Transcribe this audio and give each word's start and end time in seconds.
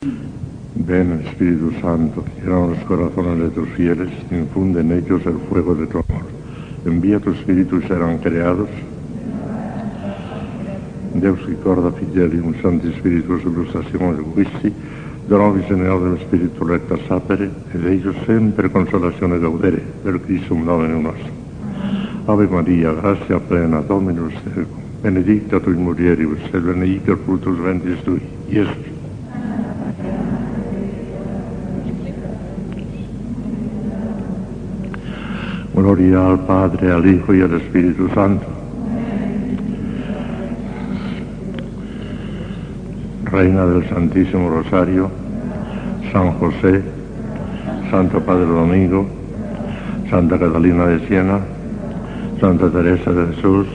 Ven 0.00 1.24
Espíritu 1.26 1.72
Santo, 1.80 2.24
llena 2.40 2.68
los 2.68 2.78
corazones 2.84 3.40
de 3.40 3.50
tus 3.50 3.68
fieles, 3.70 4.08
infunde 4.30 4.80
en 4.80 4.92
ellos 4.92 5.26
el 5.26 5.38
fuego 5.48 5.74
de 5.74 5.88
tu 5.88 5.98
amor. 5.98 6.22
Envía 6.86 7.18
tu 7.18 7.30
Espíritu 7.30 7.78
y 7.78 7.82
serán 7.88 8.18
creados. 8.18 8.68
Deus 11.14 11.44
ricorda 11.46 11.90
fidelium 11.90 12.54
Santi 12.62 12.92
Spiritus 12.92 13.42
illustrazione 13.42 14.22
Christi, 14.34 14.72
donovi 15.26 15.64
Señor 15.66 16.04
del 16.04 16.20
Spirito 16.20 16.64
recta 16.64 16.96
sapere, 17.08 17.50
ed 17.74 17.84
ellos 17.84 18.14
sempre 18.24 18.70
consolazione 18.70 19.40
gaudere, 19.40 19.82
per 20.04 20.20
Christum 20.20 20.64
Domine 20.64 21.00
nostro. 21.00 21.32
Ave 22.26 22.46
Maria, 22.46 22.92
gratia 22.92 23.40
plena, 23.40 23.80
Dominus 23.80 24.34
benedicta 25.02 25.58
tu 25.58 25.70
in 25.70 25.82
mulieribus, 25.82 26.38
et 26.52 26.60
benedictus 26.60 27.18
fructus 27.24 27.58
ventris 27.58 28.00
tui. 28.04 28.22
Gloria 35.78 36.26
al 36.26 36.40
Padre, 36.40 36.90
al 36.90 37.06
Hijo 37.06 37.32
y 37.32 37.40
al 37.40 37.54
Espíritu 37.54 38.08
Santo. 38.12 38.44
Reina 43.24 43.64
del 43.64 43.88
Santísimo 43.88 44.50
Rosario, 44.50 45.08
San 46.12 46.32
José, 46.32 46.82
Santo 47.92 48.18
Padre 48.20 48.46
Domingo, 48.46 49.06
Santa 50.10 50.36
Catalina 50.36 50.86
de 50.86 51.06
Siena, 51.06 51.38
Santa 52.40 52.68
Teresa 52.70 53.12
de 53.12 53.34
Jesús, 53.34 53.68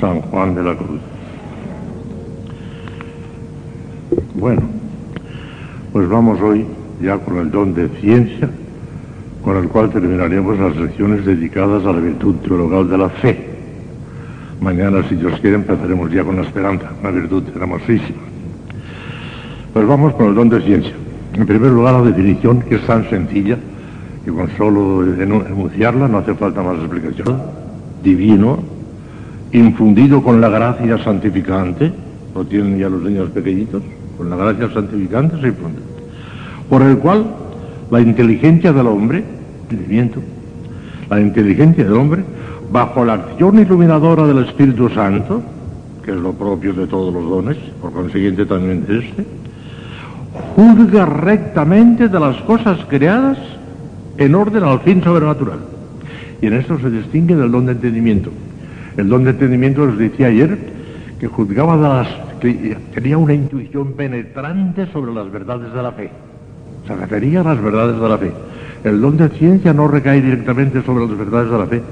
San 0.00 0.20
Juan 0.20 0.54
de 0.54 0.62
la 0.62 0.76
Cruz. 0.76 1.00
Bueno, 4.36 4.62
pues 5.92 6.08
vamos 6.08 6.40
hoy 6.40 6.64
ya 7.00 7.18
con 7.18 7.38
el 7.38 7.50
don 7.50 7.74
de 7.74 7.88
ciencia 8.00 8.48
con 9.42 9.56
el 9.56 9.68
cual 9.68 9.90
terminaremos 9.90 10.58
las 10.58 10.76
lecciones 10.76 11.26
dedicadas 11.26 11.84
a 11.84 11.92
la 11.92 12.00
virtud 12.00 12.36
teologal 12.36 12.88
de 12.88 12.98
la 12.98 13.08
fe. 13.08 13.48
Mañana, 14.60 15.02
si 15.08 15.16
Dios 15.16 15.40
quiere, 15.40 15.56
empezaremos 15.56 16.10
ya 16.12 16.22
con 16.22 16.36
la 16.36 16.42
esperanza, 16.42 16.90
una 17.00 17.10
virtud 17.10 17.42
hermosísima. 17.54 18.22
Pues 19.72 19.86
vamos 19.86 20.14
con 20.14 20.28
el 20.28 20.34
don 20.34 20.48
de 20.48 20.60
ciencia. 20.60 20.92
En 21.34 21.46
primer 21.46 21.72
lugar, 21.72 21.94
la 21.94 22.02
definición, 22.02 22.60
que 22.62 22.76
es 22.76 22.86
tan 22.86 23.08
sencilla, 23.10 23.58
que 24.24 24.30
con 24.30 24.48
solo 24.56 25.02
enunciarla 25.02 26.06
no 26.06 26.18
hace 26.18 26.34
falta 26.34 26.62
más 26.62 26.76
explicación. 26.78 27.42
Divino, 28.04 28.60
infundido 29.50 30.22
con 30.22 30.40
la 30.40 30.48
gracia 30.48 31.02
santificante, 31.02 31.92
lo 32.34 32.44
tienen 32.44 32.78
ya 32.78 32.88
los 32.88 33.02
niños 33.02 33.30
pequeñitos, 33.30 33.82
con 34.16 34.30
la 34.30 34.36
gracia 34.36 34.72
santificante 34.72 35.40
se 35.40 35.48
infunde, 35.48 35.80
por 36.68 36.82
el 36.82 36.98
cual 36.98 37.41
la 37.92 38.00
inteligencia 38.00 38.72
del 38.72 38.86
hombre, 38.86 39.22
entendimiento, 39.64 40.20
la 41.10 41.20
inteligencia 41.20 41.84
del 41.84 41.92
hombre, 41.92 42.24
bajo 42.72 43.04
la 43.04 43.12
acción 43.12 43.58
iluminadora 43.58 44.26
del 44.26 44.46
Espíritu 44.46 44.88
Santo, 44.88 45.42
que 46.02 46.12
es 46.12 46.16
lo 46.16 46.32
propio 46.32 46.72
de 46.72 46.86
todos 46.86 47.12
los 47.12 47.28
dones, 47.28 47.58
por 47.82 47.92
consiguiente 47.92 48.46
también 48.46 48.86
de 48.86 48.98
este, 49.00 49.26
juzga 50.56 51.04
rectamente 51.04 52.08
de 52.08 52.18
las 52.18 52.36
cosas 52.42 52.78
creadas 52.88 53.36
en 54.16 54.34
orden 54.34 54.64
al 54.64 54.80
fin 54.80 55.04
sobrenatural. 55.04 55.58
Y 56.40 56.46
en 56.46 56.54
esto 56.54 56.78
se 56.78 56.88
distingue 56.88 57.36
del 57.36 57.52
don 57.52 57.66
de 57.66 57.72
entendimiento. 57.72 58.30
El 58.96 59.10
don 59.10 59.24
de 59.24 59.30
entendimiento, 59.32 59.84
les 59.84 59.98
decía 59.98 60.28
ayer, 60.28 60.58
que 61.20 61.26
juzgaba 61.28 61.76
de 61.76 61.82
las, 61.82 62.08
que 62.40 62.78
tenía 62.94 63.18
una 63.18 63.34
intuición 63.34 63.92
penetrante 63.92 64.86
sobre 64.94 65.12
las 65.12 65.30
verdades 65.30 65.74
de 65.74 65.82
la 65.82 65.92
fe 65.92 66.10
se 66.86 66.96
refería 66.96 67.40
a 67.40 67.44
las 67.44 67.62
verdades 67.62 68.00
de 68.00 68.08
la 68.08 68.18
fe. 68.18 68.32
El 68.84 69.00
don 69.00 69.16
de 69.16 69.28
ciencia 69.30 69.72
no 69.72 69.86
recae 69.86 70.20
directamente 70.20 70.82
sobre 70.82 71.06
las 71.06 71.16
verdades 71.16 71.50
de 71.50 71.58
la 71.58 71.66
fe, 71.66 71.82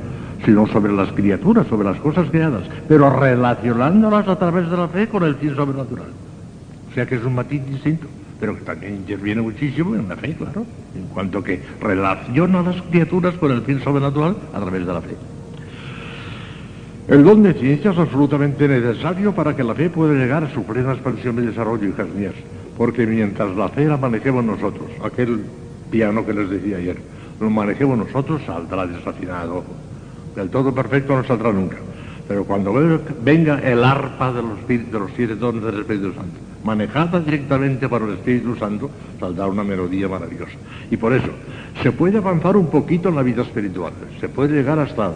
sino 0.44 0.66
sobre 0.66 0.92
las 0.92 1.12
criaturas, 1.12 1.66
sobre 1.68 1.88
las 1.88 2.00
cosas 2.00 2.28
creadas, 2.30 2.64
pero 2.88 3.10
relacionándolas 3.10 4.26
a 4.26 4.38
través 4.38 4.68
de 4.70 4.76
la 4.76 4.88
fe 4.88 5.08
con 5.08 5.22
el 5.22 5.36
fin 5.36 5.54
sobrenatural. 5.54 6.08
O 6.90 6.94
sea 6.94 7.06
que 7.06 7.14
es 7.14 7.24
un 7.24 7.34
matiz 7.34 7.64
distinto, 7.64 8.06
pero 8.40 8.56
que 8.56 8.62
también 8.62 8.96
interviene 8.96 9.42
muchísimo 9.42 9.94
en 9.94 10.08
la 10.08 10.16
fe, 10.16 10.34
claro, 10.34 10.66
en 10.96 11.04
cuanto 11.14 11.42
que 11.42 11.62
relaciona 11.80 12.60
a 12.60 12.62
las 12.62 12.82
criaturas 12.82 13.34
con 13.34 13.52
el 13.52 13.62
fin 13.62 13.80
sobrenatural 13.80 14.36
a 14.52 14.60
través 14.60 14.86
de 14.86 14.92
la 14.92 15.00
fe. 15.00 15.16
El 17.06 17.24
don 17.24 17.42
de 17.42 17.54
ciencia 17.54 17.92
es 17.92 17.98
absolutamente 17.98 18.66
necesario 18.66 19.32
para 19.34 19.54
que 19.54 19.64
la 19.64 19.74
fe 19.74 19.90
pueda 19.90 20.14
llegar 20.14 20.44
a 20.44 20.50
su 20.50 20.64
plena 20.64 20.92
expansión 20.92 21.38
y 21.38 21.46
desarrollo, 21.46 21.88
hijas 21.88 22.08
mías 22.08 22.34
porque 22.80 23.06
mientras 23.06 23.54
la 23.56 23.68
fe 23.68 23.84
la 23.84 23.98
manejemos 23.98 24.42
nosotros, 24.42 24.88
aquel 25.04 25.44
piano 25.90 26.24
que 26.24 26.32
les 26.32 26.48
decía 26.48 26.78
ayer, 26.78 26.96
lo 27.38 27.50
manejemos 27.50 27.98
nosotros, 27.98 28.40
saldrá 28.46 28.86
desafinado. 28.86 29.62
Del 30.34 30.48
todo 30.48 30.74
perfecto 30.74 31.14
no 31.14 31.22
saldrá 31.22 31.52
nunca. 31.52 31.76
Pero 32.26 32.46
cuando 32.46 32.72
venga 33.20 33.58
el 33.58 33.84
arpa 33.84 34.32
de 34.32 34.40
los, 34.40 34.66
de 34.66 34.98
los 34.98 35.10
siete 35.14 35.34
dones 35.34 35.62
del 35.62 35.80
Espíritu 35.80 36.14
Santo, 36.14 36.40
manejada 36.64 37.20
directamente 37.20 37.88
por 37.88 38.02
el 38.02 38.10
Espíritu 38.10 38.56
Santo, 38.56 38.90
saldrá 39.18 39.46
una 39.46 39.64
melodía 39.64 40.08
maravillosa. 40.08 40.56
Y 40.90 40.96
por 40.96 41.12
eso, 41.12 41.30
se 41.82 41.92
puede 41.92 42.18
avanzar 42.18 42.56
un 42.56 42.66
poquito 42.66 43.08
en 43.08 43.16
la 43.16 43.22
vida 43.22 43.42
espiritual. 43.42 43.92
Se 44.20 44.28
puede 44.28 44.54
llegar 44.54 44.78
hasta, 44.78 45.12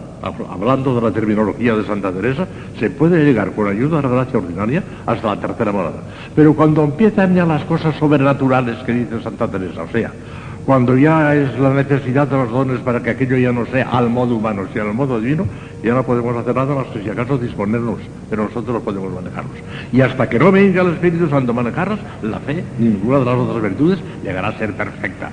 hablando 0.49 0.95
de 0.95 1.01
la 1.01 1.11
terminología 1.11 1.75
de 1.75 1.85
Santa 1.85 2.11
Teresa, 2.11 2.47
se 2.79 2.89
puede 2.89 3.23
llegar 3.23 3.51
con 3.51 3.67
ayuda 3.67 3.97
de 3.97 4.03
la 4.03 4.09
gracia 4.09 4.39
ordinaria 4.39 4.83
hasta 5.05 5.35
la 5.35 5.39
tercera 5.39 5.71
morada. 5.71 6.01
Pero 6.35 6.55
cuando 6.55 6.83
empiezan 6.83 7.35
ya 7.35 7.45
las 7.45 7.63
cosas 7.65 7.95
sobrenaturales 7.97 8.77
que 8.83 8.93
dice 8.93 9.21
Santa 9.21 9.47
Teresa, 9.47 9.83
o 9.83 9.89
sea, 9.89 10.11
cuando 10.65 10.97
ya 10.97 11.35
es 11.35 11.59
la 11.59 11.73
necesidad 11.73 12.27
de 12.27 12.37
los 12.37 12.51
dones 12.51 12.79
para 12.79 13.01
que 13.01 13.11
aquello 13.11 13.37
ya 13.37 13.51
no 13.51 13.65
sea 13.67 13.89
al 13.89 14.09
modo 14.09 14.35
humano, 14.35 14.63
sino 14.73 14.85
al 14.85 14.93
modo 14.93 15.21
divino, 15.21 15.45
ya 15.83 15.93
no 15.93 16.03
podemos 16.03 16.35
hacer 16.35 16.55
nada 16.55 16.73
más 16.73 16.87
que 16.87 17.03
si 17.03 17.09
acaso 17.09 17.37
disponernos, 17.37 17.99
pero 18.29 18.45
nosotros 18.45 18.81
podemos 18.81 19.13
manejarlos. 19.13 19.53
Y 19.93 20.01
hasta 20.01 20.27
que 20.27 20.39
no 20.39 20.51
venga 20.51 20.81
el 20.81 20.93
Espíritu 20.93 21.29
Santo 21.29 21.51
a 21.51 21.55
manejarlos, 21.55 21.99
la 22.23 22.39
fe, 22.39 22.63
ninguna 22.79 23.19
de 23.19 23.25
las 23.25 23.35
otras 23.35 23.61
virtudes, 23.61 23.99
llegará 24.23 24.47
a 24.47 24.57
ser 24.57 24.73
perfecta. 24.73 25.29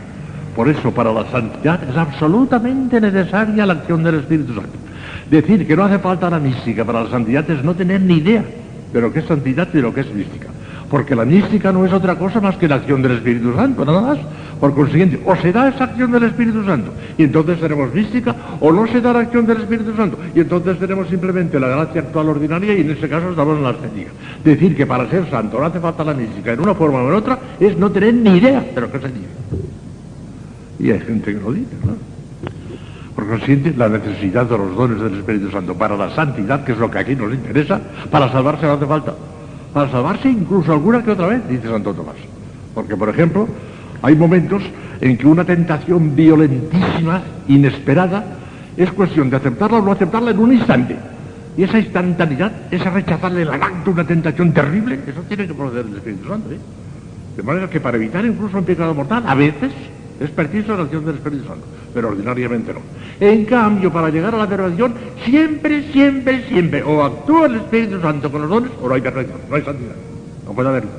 Por 0.54 0.68
eso, 0.68 0.90
para 0.90 1.10
la 1.12 1.24
santidad 1.30 1.82
es 1.88 1.96
absolutamente 1.96 3.00
necesaria 3.00 3.64
la 3.64 3.72
acción 3.72 4.04
del 4.04 4.16
Espíritu 4.16 4.54
Santo. 4.54 4.76
Decir 5.30 5.66
que 5.66 5.74
no 5.74 5.84
hace 5.84 5.98
falta 5.98 6.28
la 6.28 6.38
mística 6.38 6.84
para 6.84 7.04
la 7.04 7.10
santidad 7.10 7.50
es 7.50 7.64
no 7.64 7.74
tener 7.74 8.02
ni 8.02 8.18
idea 8.18 8.44
de 8.92 9.00
lo 9.00 9.10
que 9.10 9.20
es 9.20 9.24
santidad 9.24 9.66
y 9.72 9.76
de 9.78 9.82
lo 9.82 9.94
que 9.94 10.02
es 10.02 10.12
mística. 10.12 10.48
Porque 10.90 11.14
la 11.14 11.24
mística 11.24 11.72
no 11.72 11.86
es 11.86 11.92
otra 11.94 12.16
cosa 12.16 12.38
más 12.42 12.56
que 12.58 12.68
la 12.68 12.74
acción 12.74 13.00
del 13.00 13.12
Espíritu 13.12 13.54
Santo, 13.56 13.82
nada 13.86 14.02
más. 14.02 14.18
Por 14.62 14.74
consiguiente, 14.74 15.18
o 15.26 15.34
se 15.34 15.50
da 15.50 15.66
esa 15.66 15.82
acción 15.90 16.12
del 16.12 16.22
Espíritu 16.22 16.62
Santo 16.64 16.92
y 17.18 17.24
entonces 17.24 17.58
tenemos 17.58 17.92
mística, 17.92 18.32
o 18.60 18.70
no 18.70 18.86
se 18.86 19.00
da 19.00 19.12
la 19.12 19.18
acción 19.18 19.44
del 19.44 19.56
Espíritu 19.56 19.92
Santo 19.96 20.16
y 20.36 20.38
entonces 20.38 20.78
tenemos 20.78 21.08
simplemente 21.08 21.58
la 21.58 21.66
gracia 21.66 22.02
actual 22.02 22.28
ordinaria 22.28 22.72
y 22.72 22.82
en 22.82 22.92
ese 22.92 23.08
caso 23.08 23.30
estamos 23.30 23.56
en 23.56 23.64
la 23.64 23.70
ascética. 23.70 24.12
Decir 24.44 24.76
que 24.76 24.86
para 24.86 25.10
ser 25.10 25.28
santo 25.28 25.58
no 25.58 25.66
hace 25.66 25.80
falta 25.80 26.04
la 26.04 26.14
mística 26.14 26.52
en 26.52 26.60
una 26.60 26.76
forma 26.76 27.02
o 27.02 27.08
en 27.08 27.14
otra 27.14 27.40
es 27.58 27.76
no 27.76 27.90
tener 27.90 28.14
ni 28.14 28.36
idea 28.38 28.60
de 28.72 28.80
lo 28.80 28.88
que 28.88 29.00
se 29.00 29.08
dice. 29.08 29.26
Y 30.78 30.92
hay 30.92 31.00
gente 31.00 31.34
que 31.34 31.40
lo 31.40 31.52
dice, 31.52 31.74
¿no? 31.84 31.96
Por 33.16 33.26
consiguiente, 33.26 33.74
la 33.76 33.88
necesidad 33.88 34.46
de 34.46 34.58
los 34.58 34.76
dones 34.76 35.02
del 35.02 35.18
Espíritu 35.18 35.50
Santo 35.50 35.74
para 35.74 35.96
la 35.96 36.14
santidad, 36.14 36.62
que 36.62 36.70
es 36.70 36.78
lo 36.78 36.88
que 36.88 37.00
aquí 37.00 37.16
nos 37.16 37.34
interesa, 37.34 37.80
para 38.12 38.30
salvarse 38.30 38.64
no 38.64 38.74
hace 38.74 38.86
falta 38.86 39.12
para 39.74 39.90
salvarse 39.90 40.28
incluso 40.28 40.70
alguna 40.70 41.02
que 41.02 41.10
otra 41.10 41.26
vez, 41.26 41.48
dice 41.48 41.66
Santo 41.66 41.92
Tomás. 41.92 42.14
Porque, 42.74 42.96
por 42.96 43.08
ejemplo, 43.08 43.48
hay 44.02 44.16
momentos 44.16 44.62
en 45.00 45.16
que 45.16 45.26
una 45.26 45.44
tentación 45.44 46.14
violentísima, 46.14 47.22
inesperada, 47.48 48.24
es 48.76 48.90
cuestión 48.92 49.30
de 49.30 49.36
aceptarla 49.36 49.78
o 49.78 49.82
no 49.82 49.92
aceptarla 49.92 50.32
en 50.32 50.38
un 50.38 50.52
instante. 50.52 50.96
Y 51.56 51.62
esa 51.64 51.78
instantaneidad, 51.78 52.52
ese 52.70 52.88
rechazarle 52.90 53.44
la 53.44 53.58
de 53.58 53.90
una 53.90 54.04
tentación 54.04 54.52
terrible, 54.52 54.98
eso 55.06 55.20
tiene 55.28 55.46
que 55.46 55.54
proceder 55.54 55.84
del 55.84 55.96
Espíritu 55.96 56.28
Santo. 56.28 56.50
¿eh? 56.50 56.58
De 57.36 57.42
manera 57.42 57.68
que 57.68 57.80
para 57.80 57.96
evitar 57.96 58.24
incluso 58.24 58.58
un 58.58 58.64
pecado 58.64 58.94
mortal, 58.94 59.24
a 59.26 59.34
veces 59.34 59.72
es 60.18 60.30
preciso 60.30 60.76
la 60.76 60.84
acción 60.84 61.04
del 61.04 61.16
Espíritu 61.16 61.46
Santo, 61.46 61.64
pero 61.92 62.08
ordinariamente 62.08 62.72
no. 62.72 62.80
En 63.20 63.44
cambio, 63.44 63.92
para 63.92 64.08
llegar 64.08 64.34
a 64.34 64.38
la 64.38 64.48
perfección, 64.48 64.94
siempre, 65.24 65.92
siempre, 65.92 66.44
siempre, 66.48 66.82
o 66.82 67.04
actúa 67.04 67.46
el 67.46 67.56
Espíritu 67.56 68.00
Santo 68.00 68.30
con 68.30 68.42
los 68.42 68.50
dones, 68.50 68.70
o 68.80 68.88
no 68.88 68.94
hay 68.94 69.00
perfección, 69.00 69.38
no 69.48 69.56
hay 69.56 69.62
santidad. 69.62 69.96
No 70.46 70.52
puede 70.52 70.68
haberlo. 70.68 70.90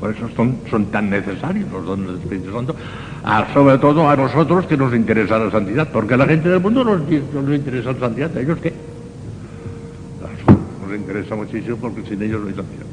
Por 0.00 0.14
eso 0.14 0.28
son, 0.36 0.58
son 0.70 0.86
tan 0.86 1.10
necesarios 1.10 1.70
los 1.72 1.84
dones 1.84 2.06
del 2.06 2.18
Espíritu 2.18 2.52
Santo, 2.52 2.74
sobre 3.52 3.78
todo 3.78 4.08
a 4.08 4.16
nosotros 4.16 4.66
que 4.66 4.76
nos 4.76 4.94
interesa 4.94 5.38
la 5.38 5.50
santidad, 5.50 5.88
porque 5.92 6.14
a 6.14 6.16
la 6.16 6.26
gente 6.26 6.48
del 6.48 6.60
mundo 6.60 6.84
no 6.84 6.96
nos 6.96 7.54
interesa 7.54 7.92
la 7.92 7.98
santidad, 7.98 8.36
¿a 8.36 8.40
ellos 8.40 8.58
qué? 8.62 8.72
Nos 10.86 10.96
interesa 10.96 11.34
muchísimo 11.34 11.76
porque 11.78 12.02
sin 12.08 12.22
ellos 12.22 12.40
no 12.40 12.48
hay 12.48 12.54
santidad. 12.54 12.86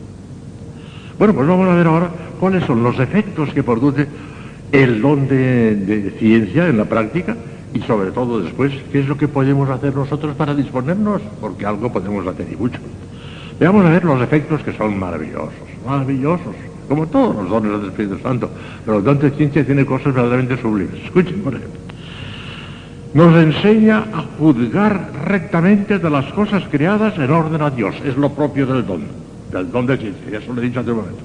Bueno, 1.18 1.34
pues 1.34 1.48
vamos 1.48 1.70
a 1.70 1.76
ver 1.76 1.88
ahora 1.88 2.10
cuáles 2.40 2.64
son 2.66 2.84
los 2.84 3.00
efectos 3.00 3.54
que 3.54 3.64
produce 3.64 4.08
el 4.72 5.02
don 5.02 5.28
de, 5.28 6.14
ciencia 6.20 6.68
en 6.68 6.78
la 6.78 6.86
práctica 6.86 7.38
y 7.74 7.80
sobre 7.82 8.12
todo 8.12 8.42
después, 8.42 8.74
qué 8.92 9.00
es 9.00 9.08
lo 9.08 9.18
que 9.18 9.28
podemos 9.28 9.70
hacer 9.70 9.96
nosotros 9.96 10.36
para 10.36 10.56
disponernos, 10.56 11.22
porque 11.40 11.66
algo 11.66 11.92
podemos 11.92 12.26
hacer 12.26 12.48
y 12.52 12.56
mucho. 12.56 12.80
Veamos 13.60 13.86
a 13.86 13.90
ver 13.90 14.04
los 14.04 14.22
efectos 14.22 14.62
que 14.64 14.74
son 14.74 14.98
maravillosos. 14.98 15.54
maravillosos, 15.86 16.56
como 16.88 17.08
todos 17.08 17.36
los 17.36 17.50
dones 17.50 17.72
del 17.80 17.90
Espíritu 17.90 18.18
Santo. 18.20 18.50
Pero 18.84 18.98
el 18.98 19.04
don 19.04 19.20
de 19.20 19.32
ciencia 19.32 19.66
tiene 19.66 19.86
cosas 19.86 20.14
verdaderamente 20.14 20.62
sublimes. 20.62 21.04
Escuchen, 21.04 21.42
por 21.42 21.56
ejemplo. 21.56 21.80
Nos 23.14 23.34
enseña 23.36 24.00
a 24.00 24.26
juzgar 24.38 25.12
rectamente 25.26 26.00
de 26.00 26.10
las 26.10 26.26
cosas 26.34 26.64
creadas 26.70 27.18
en 27.18 27.32
orden 27.32 27.62
a 27.62 27.70
Dios. 27.70 27.96
Es 28.04 28.18
lo 28.18 28.30
propio 28.30 28.66
del 28.66 28.86
don, 28.86 29.04
del 29.52 29.72
don 29.72 29.86
de 29.86 29.98
ciencia. 29.98 30.38
Eso 30.38 30.54
lo 30.54 30.62
he 30.62 30.66
dicho 30.66 30.82
hace 30.82 30.92
un 30.92 30.98
momento. 30.98 31.22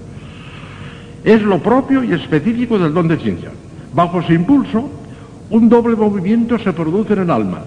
Es 1.24 1.42
lo 1.42 1.58
propio 1.58 2.04
y 2.04 2.12
específico 2.12 2.78
del 2.78 2.94
don 2.94 3.08
de 3.08 3.16
ciencia. 3.16 3.50
Bajo 3.92 4.22
su 4.22 4.32
impulso, 4.32 4.88
un 5.50 5.68
doble 5.68 5.96
movimiento 5.96 6.58
se 6.58 6.72
produce 6.72 7.14
en 7.14 7.20
el 7.20 7.30
alma. 7.30 7.62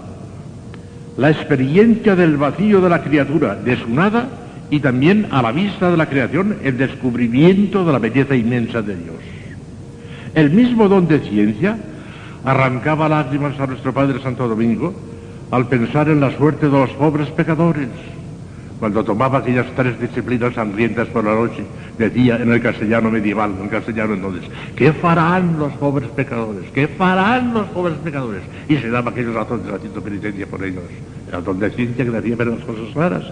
La 1.18 1.30
experiencia 1.30 2.16
del 2.16 2.36
vacío 2.36 2.80
de 2.80 2.88
la 2.88 3.02
criatura, 3.02 3.54
de 3.54 3.76
su 3.76 3.88
nada, 3.90 4.26
y 4.70 4.80
también 4.80 5.28
a 5.30 5.42
la 5.42 5.52
vista 5.52 5.90
de 5.90 5.96
la 5.96 6.08
creación 6.08 6.56
el 6.62 6.76
descubrimiento 6.78 7.84
de 7.84 7.92
la 7.92 7.98
belleza 7.98 8.34
inmensa 8.34 8.82
de 8.82 8.96
Dios. 8.96 9.16
El 10.34 10.50
mismo 10.50 10.88
don 10.88 11.06
de 11.06 11.20
ciencia 11.20 11.78
arrancaba 12.44 13.08
lágrimas 13.08 13.58
a 13.60 13.66
nuestro 13.66 13.92
Padre 13.92 14.20
Santo 14.20 14.48
Domingo 14.48 14.94
al 15.50 15.68
pensar 15.68 16.08
en 16.08 16.20
la 16.20 16.36
suerte 16.36 16.66
de 16.66 16.72
los 16.72 16.90
pobres 16.90 17.28
pecadores. 17.30 17.88
Cuando 18.80 19.04
tomaba 19.04 19.38
aquellas 19.38 19.66
tres 19.76 19.98
disciplinas 20.00 20.54
sangrientas 20.54 21.06
por 21.08 21.24
la 21.24 21.34
noche, 21.34 21.64
decía 21.96 22.36
en 22.36 22.50
el 22.50 22.60
castellano 22.60 23.10
medieval, 23.10 23.54
en 23.56 23.64
el 23.64 23.70
castellano 23.70 24.14
entonces, 24.14 24.42
¿qué 24.74 24.92
farán 24.92 25.58
los 25.58 25.72
pobres 25.74 26.08
pecadores? 26.10 26.64
¿Qué 26.74 26.88
farán 26.88 27.54
los 27.54 27.66
pobres 27.68 27.96
pecadores? 28.02 28.42
Y 28.68 28.76
se 28.76 28.90
daba 28.90 29.12
aquellos 29.12 29.34
razones 29.34 29.72
haciendo 29.72 30.02
penitencia 30.02 30.46
por 30.46 30.64
ellos. 30.64 30.82
Era 31.28 31.40
don 31.40 31.60
de 31.60 31.70
ciencia 31.70 32.04
que 32.04 32.10
le 32.10 32.18
hacía 32.18 32.36
ver 32.36 32.48
las 32.48 32.64
cosas 32.64 32.92
claras 32.92 33.24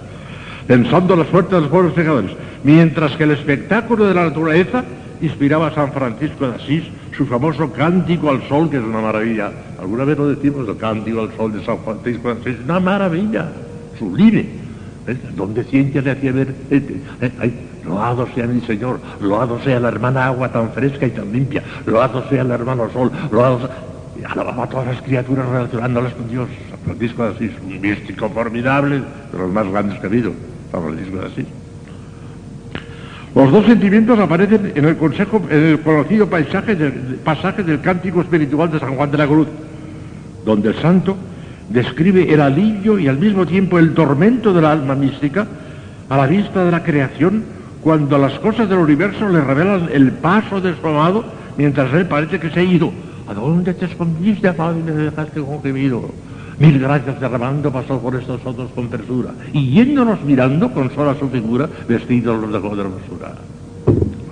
pensando 0.66 1.16
la 1.16 1.24
suerte 1.26 1.54
de 1.54 1.62
los 1.62 1.70
pobres 1.70 1.92
pecadores, 1.92 2.30
mientras 2.64 3.16
que 3.16 3.24
el 3.24 3.32
espectáculo 3.32 4.06
de 4.06 4.14
la 4.14 4.24
naturaleza 4.24 4.84
inspiraba 5.20 5.68
a 5.68 5.74
San 5.74 5.92
Francisco 5.92 6.48
de 6.48 6.56
Asís 6.56 6.84
su 7.16 7.26
famoso 7.26 7.72
cántico 7.72 8.30
al 8.30 8.46
sol, 8.48 8.70
que 8.70 8.78
es 8.78 8.82
una 8.82 9.00
maravilla. 9.00 9.52
Alguna 9.78 10.04
vez 10.04 10.18
lo 10.18 10.28
decimos, 10.28 10.68
el 10.68 10.76
cántico 10.76 11.20
al 11.20 11.36
sol 11.36 11.52
de 11.52 11.64
San 11.64 11.78
Francisco 11.78 12.34
de 12.34 12.40
Asís, 12.40 12.64
una 12.64 12.80
maravilla, 12.80 13.48
sublime. 13.98 14.62
Donde 15.34 15.64
ciencia 15.64 16.00
le 16.00 16.12
hacía 16.12 16.30
ver, 16.30 16.54
eh, 16.70 17.02
eh, 17.20 17.32
eh, 17.42 17.52
loado 17.84 18.28
sea 18.36 18.46
mi 18.46 18.60
Señor, 18.60 19.00
loado 19.20 19.60
sea 19.60 19.80
la 19.80 19.88
hermana 19.88 20.26
agua 20.26 20.52
tan 20.52 20.70
fresca 20.70 21.06
y 21.06 21.10
tan 21.10 21.32
limpia, 21.32 21.60
loado 21.86 22.28
sea 22.28 22.42
el 22.42 22.50
hermano 22.50 22.88
sol, 22.90 23.10
loado 23.30 23.58
sea... 23.60 23.70
Alababa 24.24 24.64
a 24.64 24.68
todas 24.68 24.86
las 24.86 25.02
criaturas 25.02 25.48
relacionándolas 25.48 26.14
con 26.14 26.28
Dios. 26.28 26.48
San 26.70 26.78
Francisco 26.80 27.24
de 27.24 27.30
Asís, 27.30 27.50
un 27.64 27.80
místico 27.80 28.28
formidable, 28.28 28.98
de 28.98 29.38
los 29.38 29.50
más 29.50 29.68
grandes 29.68 29.98
que 29.98 30.06
ha 30.06 30.08
habido. 30.08 30.32
Los 33.34 33.50
dos 33.50 33.64
sentimientos 33.66 34.18
aparecen 34.18 34.72
en 34.74 34.84
el, 34.84 34.96
consejo, 34.96 35.42
en 35.50 35.64
el 35.64 35.80
conocido 35.80 36.28
pasaje 36.28 36.74
del 36.74 37.80
cántico 37.80 38.20
espiritual 38.20 38.70
de 38.70 38.78
San 38.78 38.94
Juan 38.94 39.10
de 39.10 39.18
la 39.18 39.26
Cruz, 39.26 39.48
donde 40.44 40.68
el 40.68 40.74
santo 40.76 41.16
describe 41.68 42.32
el 42.32 42.40
alivio 42.40 42.98
y 42.98 43.08
al 43.08 43.18
mismo 43.18 43.46
tiempo 43.46 43.78
el 43.78 43.94
tormento 43.94 44.52
de 44.52 44.60
la 44.60 44.72
alma 44.72 44.94
mística 44.94 45.46
a 46.08 46.16
la 46.16 46.26
vista 46.26 46.64
de 46.64 46.70
la 46.70 46.82
creación 46.82 47.44
cuando 47.82 48.18
las 48.18 48.38
cosas 48.38 48.68
del 48.68 48.78
universo 48.78 49.28
le 49.28 49.40
revelan 49.40 49.88
el 49.92 50.12
paso 50.12 50.60
de 50.60 50.74
su 50.78 50.86
amado 50.86 51.24
mientras 51.56 51.92
él 51.94 52.06
parece 52.06 52.38
que 52.38 52.50
se 52.50 52.60
ha 52.60 52.62
ido. 52.62 52.92
¿A 53.28 53.34
dónde 53.34 53.72
te 53.74 53.86
escondiste, 53.86 54.48
amado, 54.48 54.78
y 54.78 54.82
me 54.82 54.92
dejaste 54.92 55.40
con? 55.40 55.60
Mil 56.62 56.78
gracias 56.78 57.20
derramando 57.20 57.72
pasó 57.72 57.98
por 57.98 58.14
estos 58.14 58.40
otros 58.46 58.70
con 58.70 58.86
presura, 58.86 59.30
y 59.52 59.70
yéndonos 59.72 60.22
mirando 60.22 60.72
con 60.72 60.94
sola 60.94 61.16
su 61.18 61.28
figura, 61.28 61.68
vestidos 61.88 62.40
los 62.40 62.52
dejó 62.52 62.76
de 62.76 62.82
hermosura. 62.82 63.32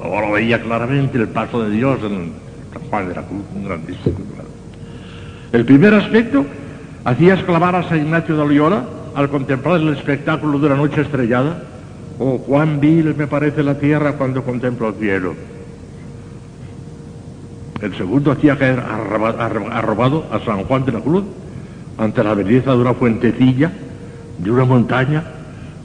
Ahora 0.00 0.31
veía 0.31 0.62
claramente 0.62 1.19
el 1.19 1.27
paso 1.27 1.61
de 1.65 1.71
Dios 1.73 1.99
en 2.05 2.31
San 2.73 2.82
Juan 2.88 3.09
de 3.09 3.15
la 3.17 3.23
Cruz, 3.23 3.43
un 3.53 3.65
grandísimo 3.65 4.15
El 5.50 5.65
primer 5.65 5.93
aspecto 5.93 6.47
hacía 7.05 7.35
exclamar 7.35 7.75
a 7.75 7.88
San 7.88 7.99
Ignacio 7.99 8.37
de 8.37 8.47
Loyola 8.47 8.85
al 9.17 9.29
contemplar 9.29 9.81
el 9.81 9.88
espectáculo 9.88 10.61
de 10.61 10.67
una 10.67 10.77
noche 10.77 11.00
estrellada, 11.00 11.65
oh, 12.21 12.38
cuán 12.38 12.79
vil 12.79 13.12
me 13.17 13.27
parece 13.27 13.65
la 13.65 13.77
tierra 13.77 14.12
cuando 14.12 14.44
contemplo 14.44 14.87
el 14.91 14.94
cielo. 14.94 15.35
El 17.82 17.97
segundo 17.97 18.31
hacía 18.31 18.56
caer 18.56 18.79
arrobado 18.79 20.27
a 20.31 20.38
San 20.44 20.62
Juan 20.62 20.85
de 20.85 20.93
la 20.93 21.00
Cruz 21.00 21.25
ante 22.00 22.25
la 22.25 22.35
belleza 22.35 22.73
de 22.73 22.79
una 22.79 22.94
fuentecilla, 22.94 23.70
de 24.38 24.50
una 24.50 24.64
montaña, 24.64 25.23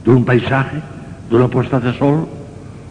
de 0.02 0.10
un 0.10 0.24
paisaje, 0.24 0.78
de 1.28 1.36
una 1.36 1.48
puesta 1.48 1.78
de 1.78 1.92
sol, 1.98 2.26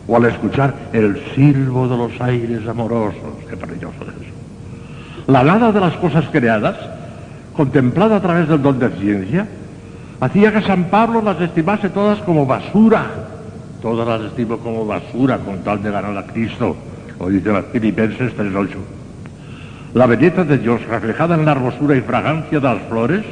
o 0.07 0.16
al 0.16 0.25
escuchar 0.25 0.75
el 0.94 1.19
silbo 1.33 1.88
de 1.88 1.98
los 1.98 2.22
aires 2.22 2.68
amorosos. 2.68 3.33
Qué 3.50 3.57
precioso 3.57 3.95
es 4.04 4.22
eso. 4.22 4.36
La 5.25 5.44
nada 5.44 5.72
de 5.72 5.80
las 5.80 5.95
cosas 5.95 6.25
creadas, 6.31 6.75
contemplada 7.57 8.18
a 8.18 8.22
través 8.22 8.48
del 8.48 8.62
don 8.62 8.77
de 8.77 8.89
ciencia, 8.89 9.48
hacía 10.19 10.54
que 10.54 10.62
San 10.62 10.86
Pablo 10.86 11.24
las 11.24 11.42
estimase 11.42 11.89
todas 11.89 12.19
como 12.19 12.45
basura. 12.45 13.06
Todas 13.81 14.07
las 14.07 14.21
estimo 14.30 14.57
como 14.60 14.86
basura 14.86 15.39
con 15.39 15.63
tal 15.63 15.81
de 15.81 15.89
ganar 15.89 16.16
a 16.16 16.28
Cristo. 16.28 16.75
Lo 17.19 17.30
dice 17.30 17.51
las 17.51 17.66
Filipenses 17.66 18.38
3.8. 18.38 18.94
La 19.95 20.07
belleza 20.07 20.44
de 20.44 20.57
Dios 20.57 20.86
reflejada 20.88 21.36
en 21.36 21.45
la 21.45 21.53
hermosura 21.53 21.95
y 21.95 22.01
fragancia 22.01 22.59
de 22.59 22.68
las 22.68 22.81
flores 22.89 23.24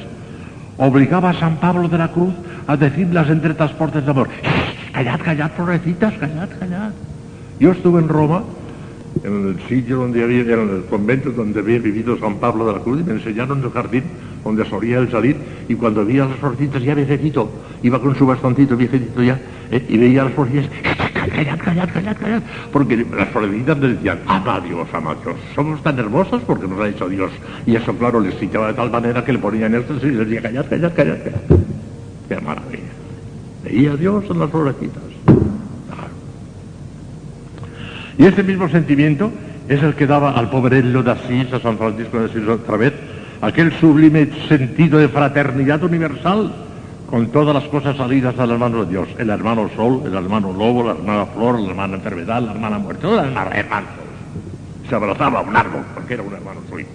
obligaba 0.77 1.31
a 1.31 1.33
San 1.33 1.57
Pablo 1.57 1.89
de 1.89 1.97
la 1.97 2.09
Cruz 2.09 2.33
a 2.65 2.77
decirlas 2.77 3.29
entre 3.29 3.53
transportes 3.53 4.05
de 4.05 4.09
amor. 4.09 4.29
Callad, 4.93 5.19
callad, 5.19 5.51
florecitas, 5.51 6.13
callad, 6.13 6.47
callad. 6.57 6.91
Yo 7.59 7.71
estuve 7.73 7.99
en 7.99 8.07
Roma, 8.07 8.43
en 9.25 9.49
el 9.49 9.67
sitio 9.67 9.97
donde 9.97 10.23
había, 10.23 10.39
en 10.39 10.69
el 10.69 10.85
convento 10.89 11.31
donde 11.31 11.59
había 11.59 11.79
vivido 11.79 12.17
San 12.17 12.35
Pablo 12.35 12.65
de 12.67 12.71
la 12.71 12.79
Cruz, 12.79 13.01
y 13.01 13.03
me 13.03 13.11
enseñaron 13.11 13.61
el 13.61 13.69
jardín 13.69 14.03
donde 14.45 14.63
solía 14.63 14.99
él 14.99 15.11
salir, 15.11 15.35
y 15.67 15.75
cuando 15.75 16.05
veía 16.05 16.23
las 16.23 16.37
florecitas 16.37 16.81
ya 16.81 16.95
viejecito, 16.95 17.51
iba 17.81 17.99
con 17.99 18.15
su 18.15 18.25
bastoncito 18.25 18.77
viejecito 18.77 19.21
ya, 19.21 19.37
¿eh? 19.69 19.85
y 19.89 19.97
veía 19.97 20.23
las 20.23 20.31
florecitas, 20.31 20.71
callad, 21.29 21.59
callad, 21.59 21.89
callad, 21.93 22.17
callad. 22.17 22.41
Porque 22.71 22.97
las 22.97 23.29
florecitas 23.29 23.77
le 23.79 23.87
decían, 23.89 24.19
ama 24.27 24.59
Dios, 24.59 24.87
ama 24.93 25.15
Dios. 25.23 25.35
Somos 25.55 25.81
tan 25.83 25.99
hermosos 25.99 26.41
porque 26.45 26.67
nos 26.67 26.79
ha 26.79 26.87
hecho 26.87 27.07
Dios. 27.09 27.31
Y 27.65 27.75
eso, 27.75 27.95
claro, 27.97 28.19
les 28.19 28.37
citaba 28.39 28.67
de 28.67 28.73
tal 28.73 28.89
manera 28.89 29.23
que 29.23 29.33
le 29.33 29.39
ponían 29.39 29.75
esto 29.75 29.95
y 30.01 30.11
les 30.11 30.27
decía, 30.27 30.41
callad, 30.41 30.65
callad, 30.69 30.93
callad, 30.93 31.17
callad. 31.23 31.59
Qué 32.29 32.39
maravilla. 32.39 32.83
Veía 33.63 33.91
a 33.91 33.95
Dios 33.95 34.23
en 34.29 34.39
las 34.39 34.49
florecitas. 34.49 35.03
Y 38.17 38.25
ese 38.25 38.43
mismo 38.43 38.69
sentimiento 38.69 39.31
es 39.67 39.81
el 39.81 39.95
que 39.95 40.05
daba 40.05 40.31
al 40.31 40.49
pobrello 40.49 41.03
de 41.03 41.11
Asís, 41.11 41.51
a 41.51 41.59
San 41.59 41.77
Francisco 41.77 42.19
de 42.19 42.25
Asís 42.25 42.47
otra 42.47 42.77
vez, 42.77 42.93
aquel 43.41 43.71
sublime 43.79 44.29
sentido 44.47 44.99
de 44.99 45.07
fraternidad 45.07 45.83
universal 45.83 46.62
con 47.13 47.27
todas 47.27 47.53
las 47.53 47.65
cosas 47.65 47.95
salidas 47.95 48.35
del 48.35 48.49
hermano 48.49 48.85
de 48.85 48.89
Dios, 48.89 49.07
el 49.19 49.29
hermano 49.29 49.69
sol, 49.75 50.01
el 50.03 50.15
hermano 50.15 50.51
lobo, 50.51 50.83
la 50.83 50.93
hermana 50.93 51.27
flor, 51.27 51.59
la 51.59 51.69
hermana 51.69 51.97
enfermedad, 51.97 52.41
la 52.41 52.53
hermana 52.53 52.79
muerte, 52.79 53.03
todas 53.03 53.31
las 53.31 53.55
hermanos. 53.55 53.89
Se 54.89 54.95
abrazaba 54.95 55.41
a 55.41 55.43
un 55.43 55.55
árbol 55.55 55.83
porque 55.93 56.15
era 56.15 56.23
un 56.23 56.33
hermano 56.33 56.61
suyo. 56.67 56.87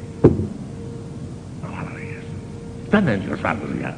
Están 2.83 3.09
endiosados 3.09 3.63
ya. 3.81 3.95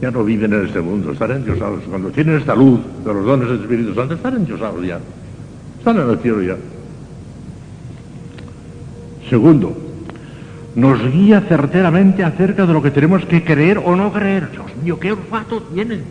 Ya 0.00 0.12
no 0.12 0.22
viven 0.22 0.52
en 0.52 0.66
este 0.66 0.80
mundo, 0.80 1.10
están 1.10 1.32
endiosados. 1.32 1.82
Cuando 1.90 2.10
tienen 2.10 2.36
esta 2.36 2.54
luz 2.54 2.78
de 3.04 3.12
los 3.12 3.26
dones 3.26 3.48
del 3.48 3.60
Espíritu 3.62 3.92
Santo, 3.92 4.14
están 4.14 4.36
endiosados 4.36 4.86
ya. 4.86 5.00
Están 5.80 5.96
en 5.96 6.10
el 6.10 6.18
cielo 6.20 6.42
ya. 6.42 6.56
Segundo, 9.28 9.76
nos 10.74 11.12
guía 11.12 11.40
certeramente 11.42 12.24
acerca 12.24 12.66
de 12.66 12.72
lo 12.72 12.82
que 12.82 12.90
tenemos 12.90 13.24
que 13.26 13.44
creer 13.44 13.78
o 13.78 13.94
no 13.94 14.12
creer. 14.12 14.50
Dios 14.50 14.66
mío, 14.82 14.98
qué 14.98 15.12
olfato 15.12 15.62
tienen. 15.62 16.02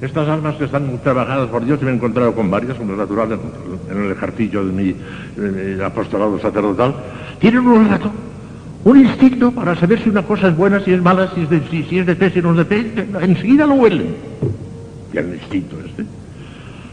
Estas 0.00 0.28
almas 0.28 0.56
que 0.56 0.64
están 0.64 0.98
trabajadas 1.02 1.48
por 1.48 1.64
Dios, 1.64 1.78
y 1.80 1.84
me 1.84 1.92
he 1.92 1.94
encontrado 1.94 2.34
con 2.34 2.50
varias, 2.50 2.76
como 2.76 2.92
es 2.92 2.98
natural 2.98 3.38
en 3.90 4.04
el 4.04 4.12
ejercicio 4.12 4.64
de 4.64 4.72
mi, 4.72 5.82
apostolado 5.82 6.38
sacerdotal, 6.40 6.94
tienen 7.38 7.60
un 7.60 7.78
olfato, 7.78 8.10
un 8.84 9.00
instinto 9.00 9.50
para 9.52 9.74
saber 9.76 10.02
si 10.02 10.10
una 10.10 10.22
cosa 10.22 10.48
es 10.48 10.56
buena, 10.56 10.80
si 10.80 10.92
es 10.92 11.00
mala, 11.00 11.30
si 11.34 11.42
es 11.42 11.50
de, 11.50 11.62
si, 11.70 11.98
es 11.98 12.06
de 12.06 12.16
fe, 12.16 12.30
si 12.30 12.42
no 12.42 12.50
es 12.50 12.56
de 12.58 12.64
fe, 12.66 13.06
enseguida 13.22 13.66
lo 13.66 13.74
huelen. 13.74 14.14
Tienen 15.10 15.34
instinto 15.34 15.76
este. 15.86 16.04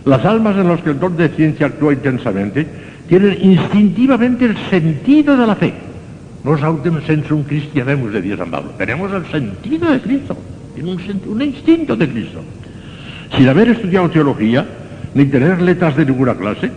Las 0.05 0.23
almas 0.23 0.55
en 0.55 0.69
las 0.69 0.81
que 0.81 0.91
el 0.91 0.99
don 0.99 1.17
de 1.17 1.29
ciencia 1.29 1.67
actúa 1.67 1.93
intensamente 1.93 2.65
tienen 3.09 3.37
instintivamente 3.41 4.45
el 4.45 4.57
sentido 4.69 5.35
de 5.35 5.47
la 5.47 5.55
fe 5.55 5.90
no 6.43 6.57
autem 6.65 7.01
sensum 7.05 7.43
cristianemus 7.43 8.13
de 8.13 8.21
Dios 8.21 8.39
San 8.39 8.49
Pablo. 8.49 8.71
Tenemos 8.77 9.11
el 9.13 9.25
sentido 9.27 9.91
de 9.91 10.01
Cristo, 10.01 10.37
un, 10.77 11.21
un 11.27 11.41
instinto 11.41 11.95
de 11.95 12.09
Cristo. 12.09 12.41
Sin 13.37 13.47
haber 13.47 13.69
estudiado 13.69 14.09
teología, 14.09 14.65
ni 15.13 15.25
tener 15.25 15.61
letras 15.61 15.95
de 15.95 16.05
ninguna 16.05 16.35
clase, 16.35 16.71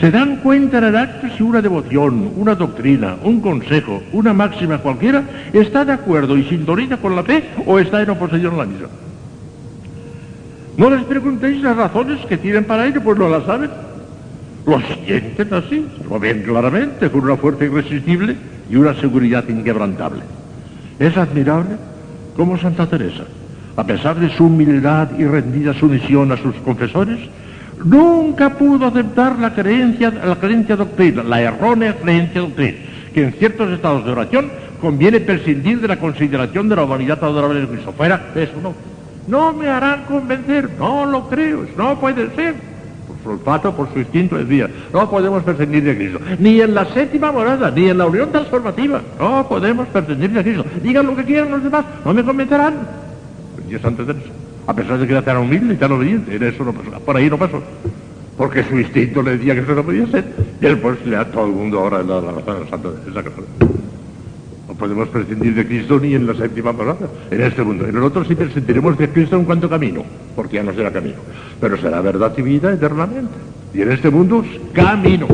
se 0.00 0.10
dan 0.10 0.36
cuenta 0.36 0.78
en 0.78 0.84
el 0.84 0.96
acto 0.96 1.28
si 1.36 1.42
una 1.42 1.62
devoción, 1.62 2.32
una 2.36 2.54
doctrina, 2.54 3.16
un 3.22 3.40
consejo, 3.40 4.02
una 4.12 4.32
máxima 4.32 4.78
cualquiera 4.78 5.22
está 5.52 5.84
de 5.84 5.92
acuerdo 5.92 6.36
y 6.36 6.44
sintoniza 6.44 6.98
con 6.98 7.16
la 7.16 7.22
fe 7.22 7.44
o 7.66 7.78
está 7.78 8.02
en 8.02 8.10
oposición 8.10 8.54
a 8.54 8.58
la 8.58 8.66
misma. 8.66 8.88
No 10.76 10.90
les 10.90 11.02
preguntéis 11.04 11.60
las 11.62 11.76
razones 11.76 12.24
que 12.26 12.36
tienen 12.36 12.64
para 12.64 12.86
ello, 12.86 13.00
pues 13.02 13.18
no 13.18 13.28
las 13.28 13.44
saben. 13.44 13.70
Lo 14.66 14.80
sienten 15.04 15.54
así, 15.54 15.86
lo 16.08 16.20
ven 16.20 16.42
claramente, 16.42 17.10
con 17.10 17.22
una 17.22 17.36
fuerza 17.36 17.64
irresistible 17.64 18.36
y 18.70 18.76
una 18.76 18.94
seguridad 18.94 19.48
inquebrantable. 19.48 20.22
Es 20.98 21.16
admirable 21.16 21.76
como 22.36 22.58
Santa 22.58 22.86
Teresa, 22.86 23.24
a 23.76 23.84
pesar 23.84 24.16
de 24.16 24.30
su 24.30 24.46
humildad 24.46 25.08
y 25.18 25.24
rendida 25.24 25.74
sumisión 25.74 26.32
a 26.32 26.36
sus 26.36 26.54
confesores, 26.56 27.18
nunca 27.84 28.50
pudo 28.50 28.86
aceptar 28.86 29.38
la 29.38 29.54
creencia, 29.54 30.10
la 30.10 30.36
creencia 30.36 30.76
doctrina, 30.76 31.22
la 31.22 31.40
errónea 31.40 31.96
creencia 31.96 32.40
doctrina, 32.40 32.78
que 33.14 33.24
en 33.24 33.32
ciertos 33.34 33.70
estados 33.70 34.04
de 34.04 34.12
oración 34.12 34.50
conviene 34.80 35.20
prescindir 35.20 35.80
de 35.80 35.88
la 35.88 35.98
consideración 35.98 36.68
de 36.68 36.76
la 36.76 36.84
humanidad 36.84 37.22
adorable 37.22 37.60
de 37.60 37.68
Cristo. 37.68 37.92
Fuera, 37.92 38.26
eso 38.34 38.54
no. 38.62 38.74
No 39.26 39.52
me 39.52 39.68
harán 39.68 40.04
convencer, 40.04 40.70
no 40.78 41.04
lo 41.04 41.28
creo, 41.28 41.66
no 41.76 42.00
puede 42.00 42.34
ser. 42.34 42.67
Su 43.22 43.30
olfato, 43.30 43.74
por 43.74 43.92
su 43.92 43.98
instinto 43.98 44.36
decía, 44.36 44.68
no 44.92 45.10
podemos 45.10 45.42
prescindir 45.42 45.82
de 45.82 45.96
Cristo. 45.96 46.20
Ni 46.38 46.60
en 46.60 46.74
la 46.74 46.84
séptima 46.86 47.32
morada, 47.32 47.70
ni 47.70 47.88
en 47.88 47.98
la 47.98 48.06
unión 48.06 48.30
transformativa, 48.30 49.02
no 49.18 49.48
podemos 49.48 49.88
prescindir 49.88 50.30
de 50.30 50.42
Cristo. 50.42 50.64
Digan 50.82 51.06
lo 51.06 51.16
que 51.16 51.24
quieran 51.24 51.50
los 51.50 51.62
demás, 51.62 51.84
no 52.04 52.14
me 52.14 52.22
convencerán. 52.22 52.74
Dios 53.68 53.82
de 53.82 54.02
eso. 54.02 54.32
A 54.66 54.74
pesar 54.74 54.98
de 54.98 55.06
que 55.06 55.12
era 55.12 55.22
tan 55.22 55.38
humilde 55.38 55.74
y 55.74 55.76
tan 55.76 55.92
obediente, 55.92 56.36
en 56.36 56.42
eso 56.42 56.64
no 56.64 56.72
pasó, 56.72 56.90
por 57.00 57.16
ahí 57.16 57.30
no 57.30 57.38
pasó. 57.38 57.62
Porque 58.36 58.62
su 58.64 58.78
instinto 58.78 59.22
le 59.22 59.36
decía 59.36 59.54
que 59.54 59.60
eso 59.60 59.74
no 59.74 59.82
podía 59.82 60.06
ser. 60.06 60.24
Y 60.60 60.66
él 60.66 60.78
pues 60.78 61.04
le 61.04 61.16
da 61.16 61.24
todo 61.24 61.46
el 61.46 61.52
mundo 61.52 61.80
ahora 61.80 62.02
la, 62.02 62.20
razón 62.20 62.62
a 62.66 62.70
Santa 62.70 62.90
Teresa 63.04 63.30
podemos 64.78 65.08
prescindir 65.08 65.54
de 65.54 65.66
Cristo 65.66 65.98
ni 65.98 66.14
en 66.14 66.26
la 66.26 66.34
séptima 66.34 66.72
morada, 66.72 67.08
en 67.30 67.42
este 67.42 67.62
mundo. 67.62 67.86
En 67.86 67.96
el 67.96 68.02
otro 68.02 68.24
sí 68.24 68.34
prescindiremos 68.34 68.96
de 68.96 69.08
Cristo 69.08 69.36
en 69.36 69.44
cuanto 69.44 69.68
camino, 69.68 70.04
porque 70.36 70.56
ya 70.56 70.62
no 70.62 70.72
será 70.72 70.92
camino. 70.92 71.16
Pero 71.60 71.76
será 71.76 72.00
verdad 72.00 72.32
y 72.36 72.42
vida 72.42 72.72
eternamente. 72.72 73.32
Y 73.74 73.82
en 73.82 73.92
este 73.92 74.10
mundo, 74.10 74.44
camino. 74.72 75.26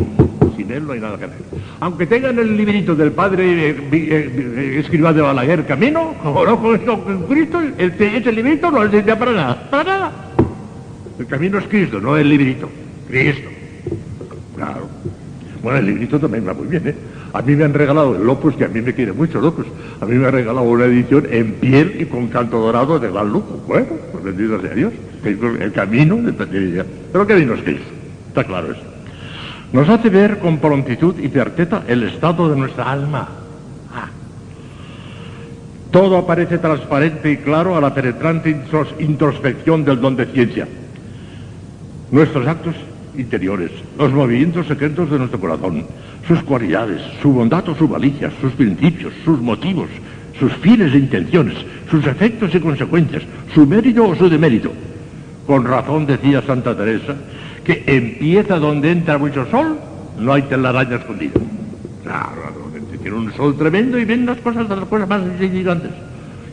Sin 0.56 0.70
él 0.72 0.86
no 0.86 0.92
hay 0.92 1.00
nada 1.00 1.18
que 1.18 1.24
hacer. 1.26 1.38
Aunque 1.80 2.06
tengan 2.06 2.38
el 2.38 2.56
librito 2.56 2.94
del 2.94 3.12
padre 3.12 3.70
eh, 3.70 3.76
eh, 3.92 4.76
escriba 4.80 5.12
de 5.12 5.20
Balaguer, 5.20 5.66
camino, 5.66 6.14
como 6.22 6.44
no 6.44 6.60
con, 6.60 6.78
con 6.78 7.22
Cristo, 7.24 7.60
el, 7.60 7.92
ese 7.98 8.32
librito 8.32 8.70
no 8.70 8.88
sirve 8.90 9.16
para 9.16 9.32
nada. 9.32 9.70
Para 9.70 9.84
nada. 9.84 10.12
El 11.18 11.26
camino 11.26 11.58
es 11.58 11.66
Cristo, 11.66 12.00
no 12.00 12.16
el 12.16 12.28
librito. 12.28 12.68
Cristo. 13.08 13.50
Claro. 14.56 14.88
Bueno, 15.62 15.78
el 15.78 15.86
librito 15.86 16.18
también 16.18 16.46
va 16.46 16.54
muy 16.54 16.66
bien, 16.66 16.88
¿eh? 16.88 16.94
A 17.34 17.42
mí 17.42 17.56
me 17.56 17.64
han 17.64 17.74
regalado 17.74 18.14
el 18.14 18.24
Lopus, 18.24 18.54
que 18.54 18.64
a 18.64 18.68
mí 18.68 18.80
me 18.80 18.94
quiere 18.94 19.12
mucho 19.12 19.40
Lopus. 19.40 19.66
A 20.00 20.06
mí 20.06 20.14
me 20.14 20.28
ha 20.28 20.30
regalado 20.30 20.68
una 20.68 20.84
edición 20.84 21.26
en 21.28 21.54
piel 21.54 21.96
y 22.00 22.04
con 22.04 22.28
canto 22.28 22.60
dorado 22.60 23.00
de 23.00 23.10
gran 23.10 23.28
lujo. 23.28 23.60
Bueno, 23.66 23.88
pues 24.12 24.22
bendito 24.22 24.60
sea 24.60 24.72
Dios. 24.72 24.92
El 25.24 25.72
camino 25.72 26.14
de 26.14 26.32
Pero 26.32 27.22
el 27.22 27.26
camino 27.26 27.54
es 27.54 27.62
Cristo. 27.62 27.90
Está 28.28 28.44
claro 28.44 28.70
eso. 28.70 28.82
Nos 29.72 29.88
hace 29.88 30.10
ver 30.10 30.38
con 30.38 30.58
prontitud 30.58 31.18
y 31.18 31.28
certeza 31.28 31.82
el 31.88 32.04
estado 32.04 32.48
de 32.48 32.56
nuestra 32.56 32.92
alma. 32.92 33.28
Ah. 33.92 34.06
Todo 35.90 36.18
aparece 36.18 36.58
transparente 36.58 37.32
y 37.32 37.38
claro 37.38 37.76
a 37.76 37.80
la 37.80 37.92
penetrante 37.92 38.64
introspección 39.00 39.84
del 39.84 40.00
don 40.00 40.14
de 40.14 40.26
ciencia. 40.26 40.68
Nuestros 42.12 42.46
actos 42.46 42.76
interiores, 43.16 43.70
los 43.98 44.12
movimientos 44.12 44.66
secretos 44.66 45.10
de 45.10 45.18
nuestro 45.18 45.40
corazón, 45.40 45.84
sus 46.26 46.42
cualidades, 46.42 47.00
su 47.22 47.32
bondad 47.32 47.68
o 47.68 47.74
su 47.74 47.88
malicia, 47.88 48.30
sus 48.40 48.52
principios, 48.52 49.12
sus 49.24 49.40
motivos, 49.40 49.88
sus 50.38 50.52
fines 50.54 50.92
e 50.92 50.98
intenciones, 50.98 51.56
sus 51.90 52.06
efectos 52.06 52.54
y 52.54 52.60
consecuencias, 52.60 53.22
su 53.54 53.66
mérito 53.66 54.08
o 54.08 54.14
su 54.14 54.28
demérito. 54.28 54.72
Con 55.46 55.64
razón 55.64 56.06
decía 56.06 56.42
Santa 56.42 56.76
Teresa 56.76 57.14
que 57.64 57.82
empieza 57.86 58.58
donde 58.58 58.90
entra 58.90 59.18
mucho 59.18 59.46
sol, 59.50 59.78
no 60.18 60.32
hay 60.32 60.42
telaraña 60.42 60.96
escondida. 60.96 61.32
Claro, 62.02 62.54
tiene 63.04 63.18
un 63.18 63.32
sol 63.34 63.54
tremendo 63.56 63.98
y 63.98 64.04
ven 64.06 64.24
las 64.24 64.38
cosas 64.38 64.68
de 64.68 64.76
las 64.76 64.86
cosas 64.86 65.06
más 65.06 65.22
insignificantes. 65.22 65.90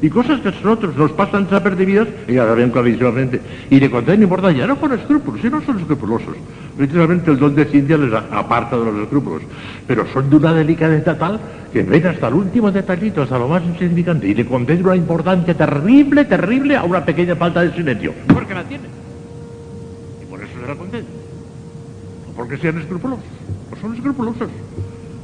Y 0.02 0.10
cosas 0.10 0.40
que 0.40 0.50
a 0.50 0.52
nosotros 0.52 0.96
nos 0.96 1.12
pasan 1.12 1.44
desapercibidas, 1.44 2.08
y 2.28 2.34
ya 2.34 2.46
ven 2.46 2.72
clarísimamente, 2.72 3.40
y 3.70 3.80
le 3.80 3.92
contienen 3.92 4.24
importancia, 4.24 4.66
no 4.66 4.76
por 4.76 4.92
escrúpulos, 4.94 5.42
sino 5.42 5.62
son 5.62 5.80
escrupulosos. 5.80 6.36
Precisamente 6.76 7.30
el 7.30 7.38
don 7.38 7.54
de 7.54 7.66
ciencia 7.66 7.98
les 7.98 8.12
aparta 8.12 8.80
de 8.80 8.86
los 8.86 8.96
escrúpulos, 9.04 9.44
pero 9.86 10.08
son 10.12 10.28
de 10.30 10.38
una 10.38 10.54
delicadeza 10.54 11.16
tal 11.16 11.40
que 11.72 11.84
ven 11.84 12.08
hasta 12.08 12.30
el 12.30 12.34
último 12.34 12.72
detallito, 12.72 13.22
hasta 13.22 13.38
lo 13.38 13.48
más 13.48 13.62
insignificante, 13.64 14.28
y 14.28 14.34
le 14.34 14.44
conceden 14.44 14.84
una 14.84 14.96
importancia 14.96 15.54
terrible, 15.54 16.26
terrible 16.26 16.76
a 16.76 16.84
una 16.84 17.06
pequeña 17.06 17.36
falta 17.36 17.62
de 17.62 17.72
silencio, 17.74 18.14
porque 18.34 18.56
la 18.56 18.64
tiene. 18.64 18.86
Y 20.20 20.26
por 20.26 20.42
eso 20.42 20.52
se 20.60 20.68
la 20.68 20.76
conceden. 20.76 21.06
No 22.28 22.34
porque 22.36 22.58
sean 22.58 22.80
escrupulosos, 22.80 23.26
no 23.70 23.78
son 23.80 23.96
escrupulosos 23.96 24.50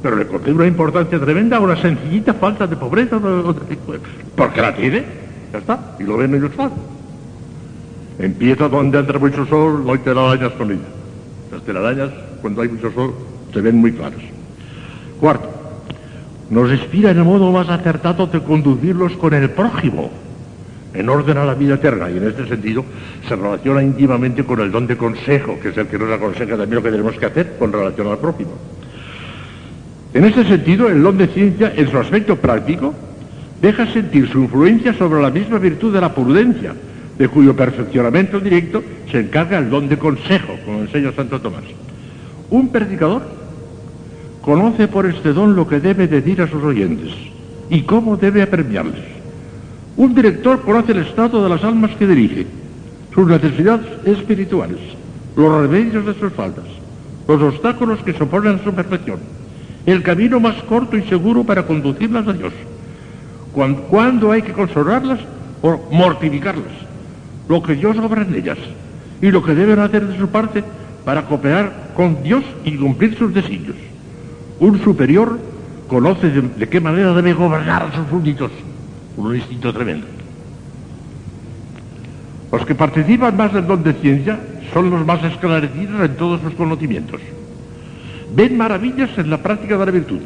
pero 0.02 0.16
le 0.16 0.26
concede 0.26 0.52
una 0.52 0.66
importancia 0.66 1.18
tremenda 1.18 1.56
a 1.56 1.60
una 1.60 1.76
sencillita 1.76 2.34
falta 2.34 2.66
de 2.66 2.76
pobreza, 2.76 3.18
porque 4.36 4.60
la 4.60 4.74
tiene, 4.74 5.04
ya 5.52 5.58
está, 5.58 5.96
y 5.98 6.04
lo 6.04 6.16
ven 6.16 6.34
ellos 6.34 6.52
claro. 6.54 6.72
Empieza 8.18 8.68
donde 8.68 8.98
entra 8.98 9.18
mucho 9.18 9.46
sol, 9.46 9.84
no 9.84 9.92
hay 9.92 9.98
telarañas 9.98 10.52
con 10.52 10.70
ella. 10.70 10.80
Las 11.52 11.62
telarañas, 11.62 12.10
cuando 12.40 12.62
hay 12.62 12.68
mucho 12.68 12.92
sol, 12.92 13.14
se 13.52 13.60
ven 13.60 13.76
muy 13.76 13.92
claras. 13.92 14.20
Cuarto, 15.20 15.48
nos 16.50 16.70
inspira 16.70 17.10
en 17.10 17.18
el 17.18 17.24
modo 17.24 17.50
más 17.50 17.68
acertado 17.68 18.26
de 18.26 18.40
conducirlos 18.40 19.12
con 19.14 19.34
el 19.34 19.50
prójimo, 19.50 20.10
en 20.94 21.08
orden 21.08 21.38
a 21.38 21.44
la 21.44 21.54
vida 21.54 21.74
eterna, 21.74 22.10
y 22.10 22.16
en 22.16 22.28
este 22.28 22.46
sentido 22.48 22.84
se 23.28 23.36
relaciona 23.36 23.82
íntimamente 23.82 24.44
con 24.44 24.60
el 24.60 24.70
don 24.70 24.86
de 24.86 24.96
consejo, 24.96 25.58
que 25.60 25.68
es 25.70 25.76
el 25.76 25.86
que 25.86 25.98
nos 25.98 26.10
aconseja 26.10 26.56
también 26.56 26.76
lo 26.76 26.82
que 26.82 26.90
tenemos 26.90 27.16
que 27.16 27.26
hacer 27.26 27.56
con 27.58 27.72
relación 27.72 28.06
al 28.06 28.18
prójimo. 28.18 28.52
En 30.14 30.24
este 30.24 30.44
sentido, 30.44 30.88
el 30.88 31.02
don 31.02 31.18
de 31.18 31.26
ciencia, 31.28 31.72
en 31.76 31.90
su 31.90 31.98
aspecto 31.98 32.36
práctico, 32.36 32.94
deja 33.60 33.86
sentir 33.92 34.28
su 34.28 34.38
influencia 34.38 34.94
sobre 34.94 35.20
la 35.20 35.30
misma 35.30 35.58
virtud 35.58 35.92
de 35.92 36.00
la 36.00 36.14
prudencia, 36.14 36.74
de 37.18 37.28
cuyo 37.28 37.54
perfeccionamiento 37.54 38.40
directo 38.40 38.82
se 39.10 39.20
encarga 39.20 39.58
el 39.58 39.68
don 39.68 39.88
de 39.88 39.98
consejo, 39.98 40.54
como 40.64 40.80
enseña 40.80 41.12
Santo 41.12 41.40
Tomás. 41.40 41.64
Un 42.48 42.70
predicador 42.70 43.22
conoce 44.40 44.88
por 44.88 45.04
este 45.04 45.34
don 45.34 45.54
lo 45.54 45.68
que 45.68 45.80
debe 45.80 46.06
decir 46.06 46.40
a 46.40 46.48
sus 46.48 46.62
oyentes 46.62 47.12
y 47.68 47.82
cómo 47.82 48.16
debe 48.16 48.40
apremiarles. 48.40 49.04
Un 49.96 50.14
director 50.14 50.62
conoce 50.62 50.92
el 50.92 51.00
estado 51.00 51.42
de 51.42 51.50
las 51.50 51.62
almas 51.64 51.90
que 51.96 52.06
dirige, 52.06 52.46
sus 53.12 53.26
necesidades 53.26 53.86
espirituales, 54.06 54.78
los 55.36 55.60
remedios 55.60 56.06
de 56.06 56.14
sus 56.14 56.32
faltas, 56.32 56.64
los 57.26 57.42
obstáculos 57.42 57.98
que 58.04 58.14
soponen 58.14 58.54
a 58.54 58.64
su 58.64 58.72
perfección 58.72 59.18
el 59.92 60.02
camino 60.02 60.38
más 60.38 60.62
corto 60.64 60.98
y 60.98 61.02
seguro 61.04 61.44
para 61.44 61.66
conducirlas 61.66 62.28
a 62.28 62.34
Dios. 62.34 62.52
Cuando, 63.90 64.30
hay 64.30 64.42
que 64.42 64.52
consolarlas 64.52 65.18
o 65.62 65.88
mortificarlas, 65.90 66.72
lo 67.48 67.62
que 67.62 67.74
Dios 67.74 67.96
obra 67.96 68.22
en 68.22 68.34
ellas 68.34 68.58
y 69.22 69.30
lo 69.30 69.42
que 69.42 69.54
deben 69.54 69.78
hacer 69.78 70.06
de 70.06 70.18
su 70.18 70.28
parte 70.28 70.62
para 71.06 71.22
cooperar 71.24 71.92
con 71.96 72.22
Dios 72.22 72.44
y 72.64 72.76
cumplir 72.76 73.16
sus 73.16 73.32
designios. 73.32 73.76
Un 74.60 74.78
superior 74.84 75.38
conoce 75.88 76.28
de, 76.30 76.68
qué 76.68 76.80
manera 76.80 77.14
debe 77.14 77.32
gobernar 77.32 77.84
a 77.84 77.96
sus 77.96 78.08
súbditos, 78.08 78.50
un 79.16 79.34
instinto 79.34 79.72
tremendo. 79.72 80.06
Los 82.52 82.66
que 82.66 82.74
participan 82.74 83.36
más 83.36 83.54
del 83.54 83.66
don 83.66 83.82
de 83.82 83.94
ciencia 83.94 84.38
son 84.74 84.90
los 84.90 85.04
más 85.06 85.24
esclarecidos 85.24 86.00
en 86.02 86.16
todos 86.16 86.42
sus 86.42 86.52
conocimientos 86.52 87.20
ven 88.34 88.56
maravillas 88.56 89.10
en 89.16 89.30
la 89.30 89.38
práctica 89.38 89.76
de 89.76 89.86
la 89.86 89.92
virtud, 89.92 90.20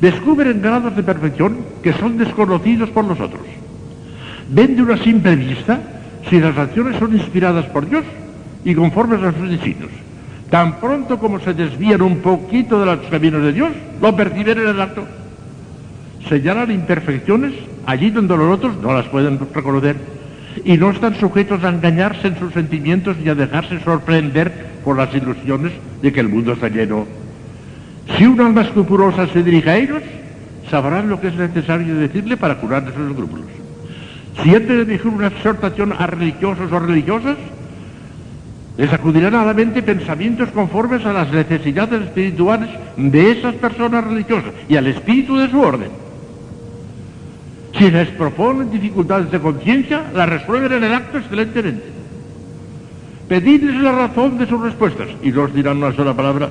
descubren 0.00 0.62
grados 0.62 0.94
de 0.94 1.02
perfección 1.02 1.58
que 1.82 1.92
son 1.92 2.18
desconocidos 2.18 2.90
por 2.90 3.04
nosotros, 3.04 3.42
ven 4.50 4.76
de 4.76 4.82
una 4.82 4.96
simple 4.98 5.36
vista 5.36 5.80
si 6.28 6.40
las 6.40 6.56
acciones 6.56 6.98
son 6.98 7.14
inspiradas 7.14 7.66
por 7.66 7.88
Dios 7.88 8.04
y 8.64 8.74
conformes 8.74 9.22
a 9.22 9.32
sus 9.32 9.48
designios. 9.48 9.90
Tan 10.50 10.80
pronto 10.80 11.18
como 11.18 11.40
se 11.40 11.52
desvían 11.52 12.00
un 12.02 12.18
poquito 12.18 12.80
de 12.80 12.86
los 12.86 12.98
caminos 13.10 13.42
de 13.42 13.52
Dios, 13.52 13.70
lo 14.00 14.16
perciben 14.16 14.58
en 14.58 14.68
el 14.68 14.80
acto. 14.80 15.04
Señalan 16.28 16.70
imperfecciones 16.70 17.52
allí 17.86 18.10
donde 18.10 18.36
los 18.36 18.56
otros 18.56 18.76
no 18.82 18.92
las 18.94 19.06
pueden 19.06 19.38
reconocer 19.54 20.17
y 20.64 20.76
no 20.76 20.90
están 20.90 21.14
sujetos 21.16 21.64
a 21.64 21.68
engañarse 21.68 22.28
en 22.28 22.38
sus 22.38 22.52
sentimientos 22.52 23.16
ni 23.18 23.28
a 23.28 23.34
dejarse 23.34 23.80
sorprender 23.80 24.52
por 24.84 24.96
las 24.96 25.14
ilusiones 25.14 25.72
de 26.02 26.12
que 26.12 26.20
el 26.20 26.28
mundo 26.28 26.52
está 26.52 26.68
lleno. 26.68 27.06
Si 28.16 28.26
una 28.26 28.46
alma 28.46 28.62
escrupulosa 28.62 29.26
se 29.28 29.42
dirige 29.42 29.70
a 29.70 29.76
ellos, 29.76 30.02
sabrán 30.70 31.08
lo 31.08 31.20
que 31.20 31.28
es 31.28 31.34
necesario 31.34 31.94
decirle 31.96 32.36
para 32.36 32.56
curar 32.56 32.84
de 32.84 32.92
sus 32.92 33.10
escrúpulos. 33.10 33.46
Si 34.42 34.54
antes 34.54 34.68
de 34.68 34.84
dirigir 34.84 35.10
una 35.10 35.28
exhortación 35.28 35.92
a 35.92 36.06
religiosos 36.06 36.70
o 36.70 36.78
religiosas, 36.78 37.36
les 38.76 38.92
acudirán 38.92 39.34
a 39.34 39.44
la 39.44 39.54
mente 39.54 39.82
pensamientos 39.82 40.50
conformes 40.50 41.04
a 41.04 41.12
las 41.12 41.32
necesidades 41.32 42.02
espirituales 42.02 42.70
de 42.96 43.32
esas 43.32 43.54
personas 43.56 44.04
religiosas 44.04 44.52
y 44.68 44.76
al 44.76 44.86
espíritu 44.86 45.36
de 45.36 45.50
su 45.50 45.60
orden. 45.60 46.07
Les 47.74 48.08
proponen 48.08 48.70
dificultades 48.70 49.30
de 49.30 49.40
conciencia, 49.40 50.10
las 50.14 50.28
resuelven 50.28 50.72
en 50.72 50.84
el 50.84 50.94
acto 50.94 51.18
excelentemente. 51.18 51.98
pedidles 53.28 53.80
la 53.82 53.92
razón 53.92 54.38
de 54.38 54.46
sus 54.46 54.60
respuestas 54.60 55.08
y 55.22 55.30
no 55.30 55.42
os 55.42 55.54
dirán 55.54 55.76
una 55.76 55.92
sola 55.92 56.14
palabra, 56.14 56.48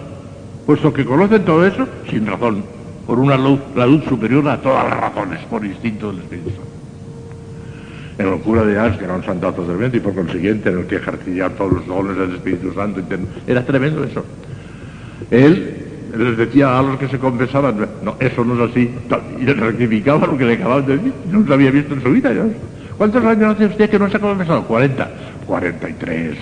puesto 0.66 0.94
que 0.94 1.04
conocen 1.04 1.44
todo 1.44 1.66
eso 1.66 1.88
sin 2.10 2.26
razón, 2.28 2.64
por 3.06 3.20
una 3.20 3.36
luz, 3.36 3.60
la 3.76 3.88
luz 3.88 4.06
superior 4.06 4.48
a 4.48 4.62
todas 4.62 4.88
las 4.88 5.00
razones, 5.00 5.40
por 5.50 5.66
instinto 5.66 6.12
del 6.12 6.22
Espíritu 6.22 6.50
Santo. 6.52 6.68
En 8.20 8.28
el 8.34 8.40
cura 8.40 8.64
de 8.64 8.78
Ars, 8.78 8.98
que 8.98 9.06
era 9.06 9.16
un 9.16 9.24
santazo 9.24 9.64
tremendo, 9.64 9.98
y 9.98 10.00
por 10.00 10.14
consiguiente 10.14 10.70
en 10.70 10.80
el 10.80 10.86
que 10.86 10.96
ejercía 10.96 11.50
todos 11.50 11.74
los 11.74 11.88
dones 11.88 12.18
del 12.18 12.36
Espíritu 12.36 12.74
Santo, 12.74 13.02
era 13.46 13.66
tremendo 13.66 14.04
eso. 14.04 14.24
Él 15.32 15.77
les 16.16 16.38
decía 16.38 16.78
a 16.78 16.82
los 16.82 16.98
que 16.98 17.08
se 17.08 17.20
confesaban, 17.20 17.88
no, 18.04 18.16
eso 18.20 18.46
no 18.46 18.64
es 18.64 18.72
así, 18.72 18.90
y 19.40 19.44
les 19.44 19.58
rectificaba 19.58 20.28
lo 20.28 20.38
que 20.38 20.46
le 20.46 20.54
acababan 20.54 20.86
de 20.86 20.98
decir, 20.98 21.14
no 21.32 21.46
se 21.46 21.54
había 21.54 21.72
visto 21.72 21.94
en 21.94 22.04
su 22.04 22.12
vida. 22.12 22.32
¿Cuántos 22.98 23.24
años 23.26 23.56
hace 23.56 23.66
usted 23.66 23.90
que 23.90 24.00
no 24.00 24.10
se 24.10 24.18
ha 24.18 24.20
confesado? 24.20 24.64
40, 24.64 25.12
43. 25.46 26.38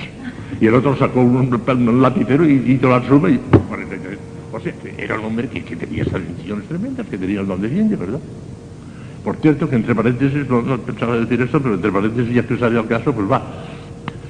Y 0.62 0.68
el 0.68 0.74
otro 0.76 0.96
sacó 0.96 1.22
un, 1.22 2.02
lapicero 2.02 2.48
y 2.48 2.54
hizo 2.72 2.90
la 2.90 3.06
suma 3.06 3.30
y 3.30 3.38
43. 3.38 4.20
O 4.54 4.60
sea, 4.60 4.74
era 4.98 5.20
un 5.20 5.26
hombre 5.26 5.50
que, 5.50 5.76
tenía 5.76 6.04
esas 6.04 6.22
decisiones 6.26 6.66
tremendas, 6.68 7.06
que 7.08 7.18
tenía 7.18 7.42
el 7.42 7.48
don 7.48 7.62
de 7.62 7.70
ciencia, 7.70 7.98
¿verdad? 7.98 8.20
Por 9.24 9.36
cierto, 9.38 9.70
que 9.70 9.76
entre 9.76 9.96
paréntesis, 9.96 10.48
no, 10.48 10.62
no, 10.62 10.78
pensaba 10.78 11.18
decir 11.18 11.42
esto, 11.42 11.60
pero 11.62 11.76
entre 11.76 11.92
paréntesis, 11.92 12.34
ya 12.34 12.44
que 12.44 12.58
salió 12.58 12.82
el 12.82 12.88
caso, 12.88 13.12
pues 13.14 13.30
va. 13.30 13.42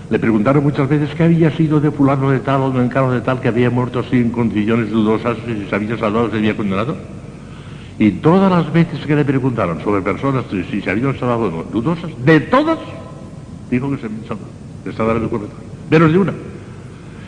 Le 0.09 0.19
preguntaron 0.19 0.63
muchas 0.63 0.87
veces 0.87 1.09
qué 1.15 1.23
había 1.23 1.49
sido 1.51 1.79
de 1.79 1.89
fulano 1.89 2.29
de 2.29 2.39
tal 2.39 2.61
o 2.61 2.71
de 2.71 2.83
encaro 2.83 3.11
de 3.11 3.21
tal 3.21 3.41
que 3.41 3.47
había 3.47 3.71
muerto 3.71 4.03
en 4.11 4.29
condiciones 4.29 4.91
dudosas 4.91 5.37
y 5.47 5.63
si 5.63 5.67
se 5.67 5.75
había 5.75 5.97
salvado 5.97 6.29
se 6.29 6.37
había 6.37 6.55
condenado. 6.55 6.95
Y 7.97 8.11
todas 8.11 8.51
las 8.51 8.71
veces 8.71 9.03
que 9.05 9.15
le 9.15 9.25
preguntaron 9.25 9.81
sobre 9.81 10.01
personas 10.01 10.45
si 10.69 10.81
se 10.81 10.89
habían 10.89 11.17
salvado 11.17 11.49
no, 11.49 11.63
dudosas, 11.63 12.11
de 12.23 12.39
todas, 12.41 12.77
dijo 13.71 13.89
que 13.89 13.97
se 13.97 14.09
salvó, 14.27 14.45
que 14.83 14.91
estaba 14.91 15.13
en 15.13 15.23
el 15.23 15.29
correcto. 15.29 15.55
Menos 15.89 16.11
de 16.11 16.17
una. 16.19 16.33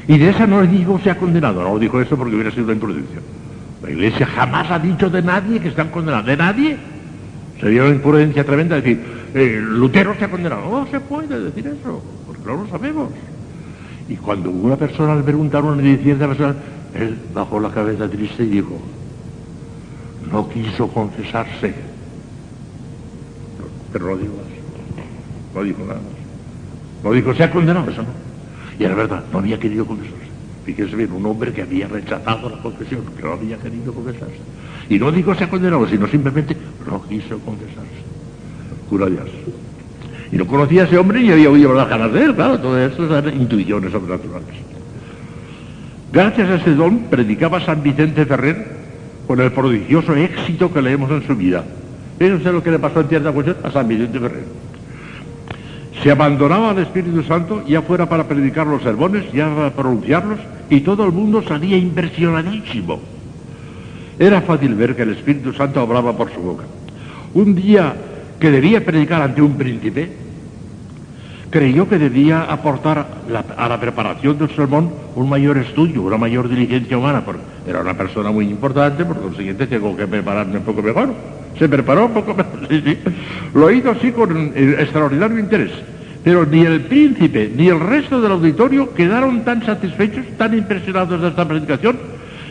Y 0.08 0.18
de 0.20 0.30
esa 0.30 0.46
no 0.46 0.62
le 0.62 0.68
dijo 0.68 1.00
se 1.04 1.10
ha 1.10 1.18
condenado, 1.18 1.64
no 1.64 1.80
dijo 1.80 2.00
eso 2.00 2.16
porque 2.16 2.36
hubiera 2.36 2.52
sido 2.52 2.66
una 2.66 2.74
imprudencia. 2.74 3.20
La 3.82 3.90
iglesia 3.90 4.28
jamás 4.28 4.70
ha 4.70 4.78
dicho 4.78 5.10
de 5.10 5.24
nadie 5.24 5.60
que 5.60 5.70
están 5.70 5.90
condenados, 5.90 6.28
de 6.28 6.38
nadie. 6.38 6.78
Sería 7.60 7.84
una 7.84 7.96
imprudencia 7.96 8.44
tremenda 8.44 8.76
decir, 8.76 9.02
eh, 9.34 9.60
Lutero 9.64 10.14
se 10.16 10.26
ha 10.26 10.30
condenado. 10.30 10.62
No 10.70 10.86
se 10.92 11.00
puede 11.00 11.40
decir 11.40 11.66
eso 11.68 12.04
no 12.48 12.64
lo 12.64 12.70
sabemos. 12.70 13.10
Y 14.10 14.16
cuando 14.16 14.50
una 14.50 14.78
persona 14.78 15.16
le 15.16 15.24
preguntaron 15.24 15.80
a 15.80 15.98
cierta 15.98 16.28
persona, 16.28 16.56
él 16.96 17.18
bajó 17.34 17.60
la 17.60 17.70
cabeza 17.70 18.10
triste 18.10 18.44
y 18.44 18.48
dijo, 18.48 18.80
no 20.32 20.50
quiso 20.50 20.88
confesarse. 20.88 21.74
Pero 23.92 24.08
no 24.08 24.18
dijo 24.18 24.34
más. 24.34 25.56
No 25.56 25.64
dijo 25.64 25.86
nada. 25.86 26.00
No 27.04 27.12
dijo, 27.12 27.34
se 27.34 27.44
ha 27.44 27.52
condenado, 27.52 27.90
eso 27.90 28.02
no. 28.02 28.10
Y 28.80 28.84
era 28.84 28.96
verdad, 28.96 29.24
no 29.32 29.40
había 29.40 29.60
querido 29.60 29.86
confesarse. 29.86 30.28
Fíjese 30.66 30.96
bien, 30.96 31.12
un 31.12 31.26
hombre 31.26 31.54
que 31.54 31.62
había 31.62 31.88
rechazado 31.88 32.50
la 32.50 32.62
confesión, 32.62 33.02
que 33.16 33.24
no 33.24 33.34
había 33.34 33.58
querido 33.58 33.94
confesarse. 33.94 34.40
Y 34.90 35.00
no 35.00 35.12
dijo 35.12 35.36
se 35.36 35.44
ha 35.44 35.50
condenado, 35.50 35.88
sino 35.88 36.08
simplemente 36.08 36.56
no 36.90 37.04
quiso 37.08 37.40
confesarse. 37.40 38.08
Cura. 38.90 39.08
Y 40.32 40.36
no 40.38 40.46
conocía 40.46 40.84
a 40.84 40.86
ese 40.86 40.98
hombre 40.98 41.22
ni 41.22 41.32
había 41.32 41.50
oído 41.50 41.74
las 41.74 41.88
ganas 41.88 42.12
de 42.12 42.24
él, 42.24 42.36
claro, 42.36 42.60
todo 42.60 42.80
eso 42.80 43.18
eran 43.18 43.34
intuiciones 43.40 43.92
sobrenaturales. 43.92 44.56
Gracias 46.12 46.50
a 46.50 46.56
ese 46.56 46.76
don 46.76 47.00
predicaba 47.10 47.60
San 47.62 47.84
Vicente 47.84 48.26
Ferrer 48.26 48.78
con 49.26 49.40
el 49.40 49.52
prodigioso 49.52 50.16
éxito 50.16 50.74
que 50.74 50.82
leemos 50.82 51.12
en 51.12 51.26
su 51.26 51.36
vida. 51.36 51.64
Fíjense 52.18 52.52
lo 52.52 52.64
que 52.64 52.72
le 52.72 52.80
pasó 52.80 53.02
en 53.02 53.08
tierra 53.08 53.32
cuestión 53.32 53.58
a 53.64 53.72
San 53.72 53.88
Vicente 53.88 54.20
Ferrer. 54.20 54.46
Se 56.02 56.12
abandonaba 56.12 56.72
al 56.72 56.80
Espíritu 56.80 57.24
Santo, 57.24 57.64
ya 57.68 57.82
fuera 57.82 58.08
para 58.08 58.28
predicar 58.28 58.68
los 58.68 58.84
sermones, 58.84 59.32
ya 59.34 59.54
para 59.54 59.72
pronunciarlos, 59.72 60.40
y 60.70 60.82
todo 60.82 61.06
el 61.06 61.12
mundo 61.12 61.42
salía 61.42 61.78
impresionadísimo. 61.78 63.00
Era 64.20 64.42
fácil 64.42 64.76
ver 64.76 64.96
que 64.96 65.04
el 65.04 65.12
Espíritu 65.12 65.54
Santo 65.54 65.82
hablaba 65.82 66.16
por 66.16 66.32
su 66.34 66.40
boca. 66.40 66.64
Un 67.34 67.56
día 67.56 67.94
que 68.40 68.52
debía 68.52 68.84
predicar 68.84 69.22
ante 69.22 69.42
un 69.42 69.58
príncipe, 69.58 70.10
creyó 71.50 71.88
que 71.88 71.98
debía 71.98 72.44
aportar 72.44 73.06
a 73.58 73.68
la 73.68 73.80
preparación 73.80 74.38
del 74.38 74.50
sermón 74.56 74.92
un 75.16 75.30
mayor 75.30 75.58
estudio, 75.58 76.04
una 76.04 76.18
mayor 76.18 76.50
diligencia 76.50 76.98
humana, 76.98 77.24
porque 77.24 77.42
era 77.68 77.82
una 77.82 77.96
persona 77.96 78.32
muy 78.32 78.46
importante, 78.50 79.06
por 79.06 79.22
consiguiente 79.22 79.68
tengo 79.68 79.96
que 79.96 80.08
prepararme 80.08 80.58
un 80.58 80.64
poco 80.64 80.82
mejor. 80.82 81.10
Se 81.58 81.68
preparó 81.68 82.06
un 82.06 82.14
poco 82.14 82.34
mejor, 82.36 82.68
sí, 82.70 82.82
sí. 82.86 82.98
Lo 83.54 83.72
hizo 83.72 83.92
así 83.92 84.12
con 84.12 84.54
extraordinario 84.56 85.40
interés. 85.40 85.72
Pero 86.24 86.46
ni 86.46 86.66
el 86.66 86.82
príncipe 86.82 87.52
ni 87.56 87.70
el 87.70 87.80
resto 87.80 88.20
del 88.20 88.34
auditorio 88.34 88.94
quedaron 88.94 89.46
tan 89.46 89.66
satisfechos, 89.66 90.26
tan 90.38 90.58
impresionados 90.58 91.22
de 91.22 91.30
esta 91.30 91.48
predicación, 91.48 91.98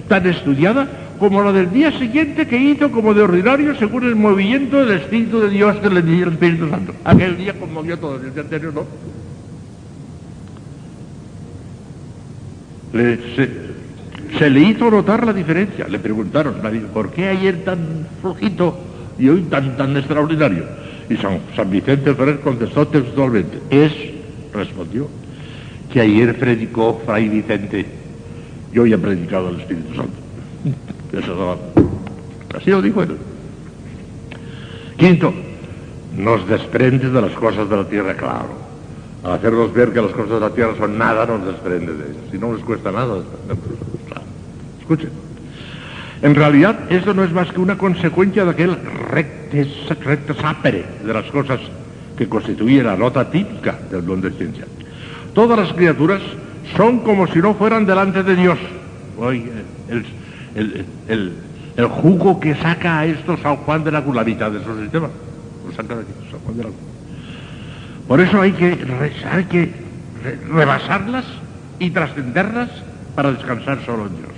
tan 0.09 0.26
estudiada, 0.26 0.88
como 1.18 1.42
la 1.42 1.52
del 1.52 1.70
día 1.72 1.96
siguiente 1.98 2.46
que 2.46 2.57
hizo 2.57 2.90
como 2.90 3.14
de 3.14 3.22
ordinario 3.22 3.74
según 3.76 4.05
el 4.05 4.16
movimiento 4.16 4.85
del 4.85 4.98
Espíritu 5.00 5.40
de 5.40 5.50
Dios 5.50 5.76
que 5.76 5.90
le 5.90 6.02
dio 6.02 6.26
el 6.26 6.33
Espíritu 6.33 6.68
Santo. 6.68 6.94
Aquel 7.05 7.37
día 7.37 7.55
conmovió 7.55 7.98
todo, 7.98 8.16
el 8.16 8.33
día 8.33 8.42
anterior 8.42 8.74
no. 8.74 8.85
se, 14.38 14.50
le 14.50 14.61
hizo 14.61 14.90
notar 14.90 15.26
la 15.26 15.33
diferencia. 15.33 15.87
Le 15.88 15.98
preguntaron, 15.98 16.57
¿por 16.92 17.11
qué 17.11 17.29
ayer 17.29 17.64
tan 17.64 18.07
flojito 18.20 18.79
y 19.18 19.29
hoy 19.29 19.42
tan, 19.42 19.76
tan 19.76 19.96
extraordinario? 19.96 20.64
Y 21.09 21.16
San, 21.16 21.40
Vicente 21.70 22.14
Ferrer 22.14 22.40
contestó 22.40 22.88
textualmente, 22.88 23.61
es, 23.70 23.92
respondió, 24.52 25.09
que 25.92 26.00
ayer 26.00 26.37
predicó 26.37 27.00
Fray 27.07 27.29
Vicente 27.29 27.87
y 28.72 28.79
hoy 28.79 28.92
ha 28.92 28.98
predicado 28.98 29.50
el 29.50 29.61
Espíritu 29.61 29.94
Santo. 29.94 30.12
Así 32.57 32.71
lo 32.71 32.83
dijo 32.83 33.03
él. 33.03 33.16
Quinto, 34.97 35.33
nos 36.16 36.49
desprende 36.49 37.11
de 37.11 37.21
las 37.21 37.33
cosas 37.33 37.69
de 37.69 37.77
la 37.77 37.85
tierra, 37.85 38.14
claro. 38.14 38.66
Al 39.23 39.33
hacernos 39.33 39.73
ver 39.73 39.92
que 39.92 40.01
las 40.01 40.12
cosas 40.12 40.31
de 40.31 40.40
la 40.40 40.51
tierra 40.51 40.75
son 40.79 40.97
nada, 40.97 41.27
nos 41.27 41.45
desprende 41.45 41.92
de 41.92 42.05
ellas. 42.05 42.23
Si 42.31 42.38
no 42.38 42.53
nos 42.53 42.62
cuesta 42.62 42.90
nada, 42.90 43.19
escuchen. 44.81 45.11
En 46.23 46.35
realidad, 46.35 46.90
eso 46.90 47.12
no 47.12 47.25
es 47.25 47.33
más 47.33 47.53
que 47.53 47.61
una 47.61 47.77
consecuencia 47.77 48.45
de 48.45 48.51
aquel 48.51 48.77
recte, 49.11 49.69
recte 50.03 50.35
sapere 50.35 50.85
de 51.05 51.12
las 51.12 51.27
cosas 51.27 51.61
que 52.16 52.29
constituye 52.29 52.83
la 52.83 52.97
nota 52.97 53.31
típica 53.31 53.79
del 53.90 54.07
don 54.07 54.23
de 54.23 54.31
ciencia. 54.31 54.64
Todas 55.35 55.59
las 55.59 55.73
criaturas 55.75 56.23
son 56.77 57.01
como 57.01 57.27
si 57.27 57.40
no 57.40 57.55
fueran 57.55 57.85
delante 57.85 58.23
de 58.23 58.35
Dios. 58.35 58.59
Oye, 59.19 59.53
el, 59.90 60.07
el, 60.57 61.87
jugo 61.88 62.40
que 62.40 62.55
saca 62.55 63.01
a 63.01 63.07
esto 63.07 63.37
San 63.38 63.57
Juan 63.57 63.85
de 63.85 63.92
la 63.92 64.03
Cruz, 64.03 64.16
la 64.16 64.25
mitad 64.25 64.51
de 64.51 64.64
su 64.64 64.81
sistema. 64.81 65.09
Lo 65.66 65.73
saca 65.75 65.97
de 65.97 66.05
San 66.31 66.40
Juan 66.40 66.57
de 66.57 66.64
la. 66.64 66.71
Por 68.09 68.21
eso 68.21 68.40
hay 68.40 68.53
que, 68.53 68.79
hay 69.31 69.45
que 69.45 69.73
rebasarlas 70.51 71.25
y 71.79 71.90
trascenderlas 71.90 72.71
para 73.14 73.33
descansar 73.33 73.85
solo 73.85 74.07
en 74.07 74.16
Dios. 74.16 74.31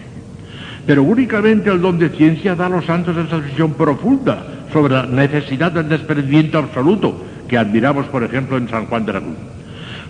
Pero 0.86 1.02
únicamente 1.02 1.70
el 1.70 1.82
don 1.82 1.98
de 1.98 2.08
ciencia 2.08 2.54
da 2.54 2.66
a 2.66 2.70
los 2.70 2.86
santos 2.86 3.16
esa 3.16 3.36
visión 3.36 3.74
profunda 3.74 4.42
sobre 4.72 4.94
la 4.94 5.06
necesidad 5.06 5.70
del 5.70 5.88
desprendimiento 5.88 6.58
absoluto 6.58 7.24
que 7.46 7.58
admiramos, 7.58 8.06
por 8.06 8.24
ejemplo, 8.24 8.56
en 8.56 8.68
San 8.68 8.86
Juan 8.86 9.04
de 9.04 9.12
la 9.12 9.20
Cruz. 9.20 9.36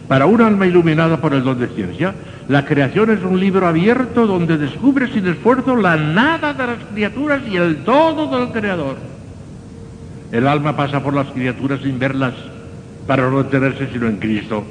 Para 0.09 0.25
un 0.25 0.41
alma 0.41 0.67
iluminada 0.67 1.19
por 1.19 1.35
el 1.35 1.45
don 1.45 1.61
de 1.61 1.69
ciencia, 1.69 2.15
la 2.49 2.65
creación 2.65 3.11
es 3.11 3.23
un 3.23 3.39
libro 3.39 3.67
abierto 3.67 4.27
donde 4.27 4.57
descubre 4.57 5.13
sin 5.13 5.27
esfuerzo 5.27 5.77
la 5.77 5.97
nada 5.97 6.55
de 6.55 6.67
las 6.67 6.79
criaturas 6.91 7.43
y 7.47 7.57
el 7.57 7.85
todo 7.85 8.39
del 8.39 8.49
Creador. 8.51 8.97
El 10.33 10.49
alma 10.49 10.75
pasa 10.75 11.03
por 11.03 11.13
las 11.13 11.27
criaturas 11.29 11.81
sin 11.83 11.99
verlas 11.99 12.33
para 13.07 13.31
no 13.31 13.45
tenerse 13.47 13.89
sino 13.93 14.07
en 14.07 14.17
Cristo. 14.17 14.65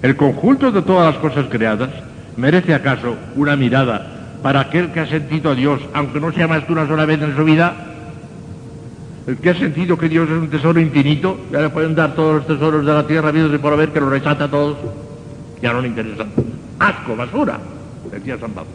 El 0.00 0.14
conjunto 0.16 0.70
de 0.70 0.82
todas 0.82 1.12
las 1.12 1.20
cosas 1.20 1.46
creadas 1.50 1.90
merece 2.36 2.72
acaso 2.72 3.16
una 3.34 3.56
mirada 3.56 4.06
para 4.42 4.60
aquel 4.60 4.92
que 4.92 5.00
ha 5.00 5.06
sentido 5.06 5.50
a 5.50 5.54
Dios, 5.56 5.80
aunque 5.92 6.20
no 6.20 6.32
sea 6.32 6.46
más 6.46 6.64
que 6.64 6.72
una 6.72 6.86
sola 6.86 7.04
vez 7.04 7.20
en 7.20 7.34
su 7.36 7.44
vida, 7.44 7.91
el 9.26 9.36
que 9.36 9.50
ha 9.50 9.54
sentido 9.54 9.96
que 9.96 10.08
Dios 10.08 10.28
es 10.28 10.36
un 10.36 10.48
tesoro 10.48 10.80
infinito, 10.80 11.38
ya 11.52 11.60
le 11.60 11.70
pueden 11.70 11.94
dar 11.94 12.14
todos 12.14 12.36
los 12.36 12.46
tesoros 12.46 12.84
de 12.84 12.92
la 12.92 13.06
tierra, 13.06 13.30
vidos 13.30 13.54
y 13.54 13.58
por 13.58 13.72
haber, 13.72 13.90
que 13.90 14.00
lo 14.00 14.10
rechaza 14.10 14.44
a 14.44 14.50
todos, 14.50 14.76
ya 15.60 15.72
no 15.72 15.80
le 15.80 15.88
interesa. 15.88 16.26
Asco, 16.78 17.14
basura, 17.14 17.58
decía 18.10 18.38
San 18.38 18.50
Pablo. 18.50 18.70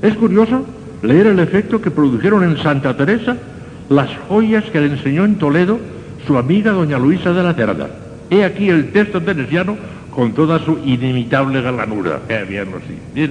Es 0.00 0.14
curioso 0.16 0.66
leer 1.02 1.28
el 1.28 1.38
efecto 1.38 1.80
que 1.80 1.90
produjeron 1.90 2.44
en 2.44 2.58
Santa 2.58 2.96
Teresa 2.96 3.36
las 3.88 4.10
joyas 4.28 4.64
que 4.64 4.80
le 4.80 4.86
enseñó 4.86 5.24
en 5.24 5.36
Toledo 5.36 5.78
su 6.26 6.36
amiga 6.36 6.72
doña 6.72 6.98
Luisa 6.98 7.32
de 7.32 7.42
la 7.42 7.54
Cerda. 7.54 7.88
He 8.30 8.44
aquí 8.44 8.68
el 8.68 8.92
texto 8.92 9.22
teresiano 9.22 9.76
con 10.10 10.32
toda 10.32 10.58
su 10.58 10.78
inimitable 10.84 11.62
galanura. 11.62 12.20
Eh, 12.28 12.44
bien, 12.48 12.68
sí. 12.86 13.30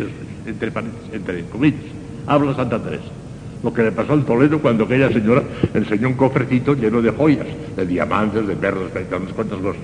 entre 1.11 1.43
comillas, 1.45 1.79
habla 2.27 2.55
Santa 2.55 2.79
Teresa 2.79 3.22
lo 3.63 3.73
que 3.73 3.83
le 3.83 3.91
pasó 3.91 4.13
al 4.13 4.25
Toledo 4.25 4.59
cuando 4.59 4.83
aquella 4.83 5.09
señora 5.09 5.41
enseñó 5.73 6.09
un 6.09 6.15
cofrecito 6.15 6.75
lleno 6.75 7.01
de 7.01 7.11
joyas, 7.11 7.47
de 7.75 7.85
diamantes, 7.85 8.45
de 8.45 8.55
perlas, 8.55 8.93
de 8.93 9.15
unas 9.15 9.33
cuantas 9.33 9.59
cosas. 9.59 9.81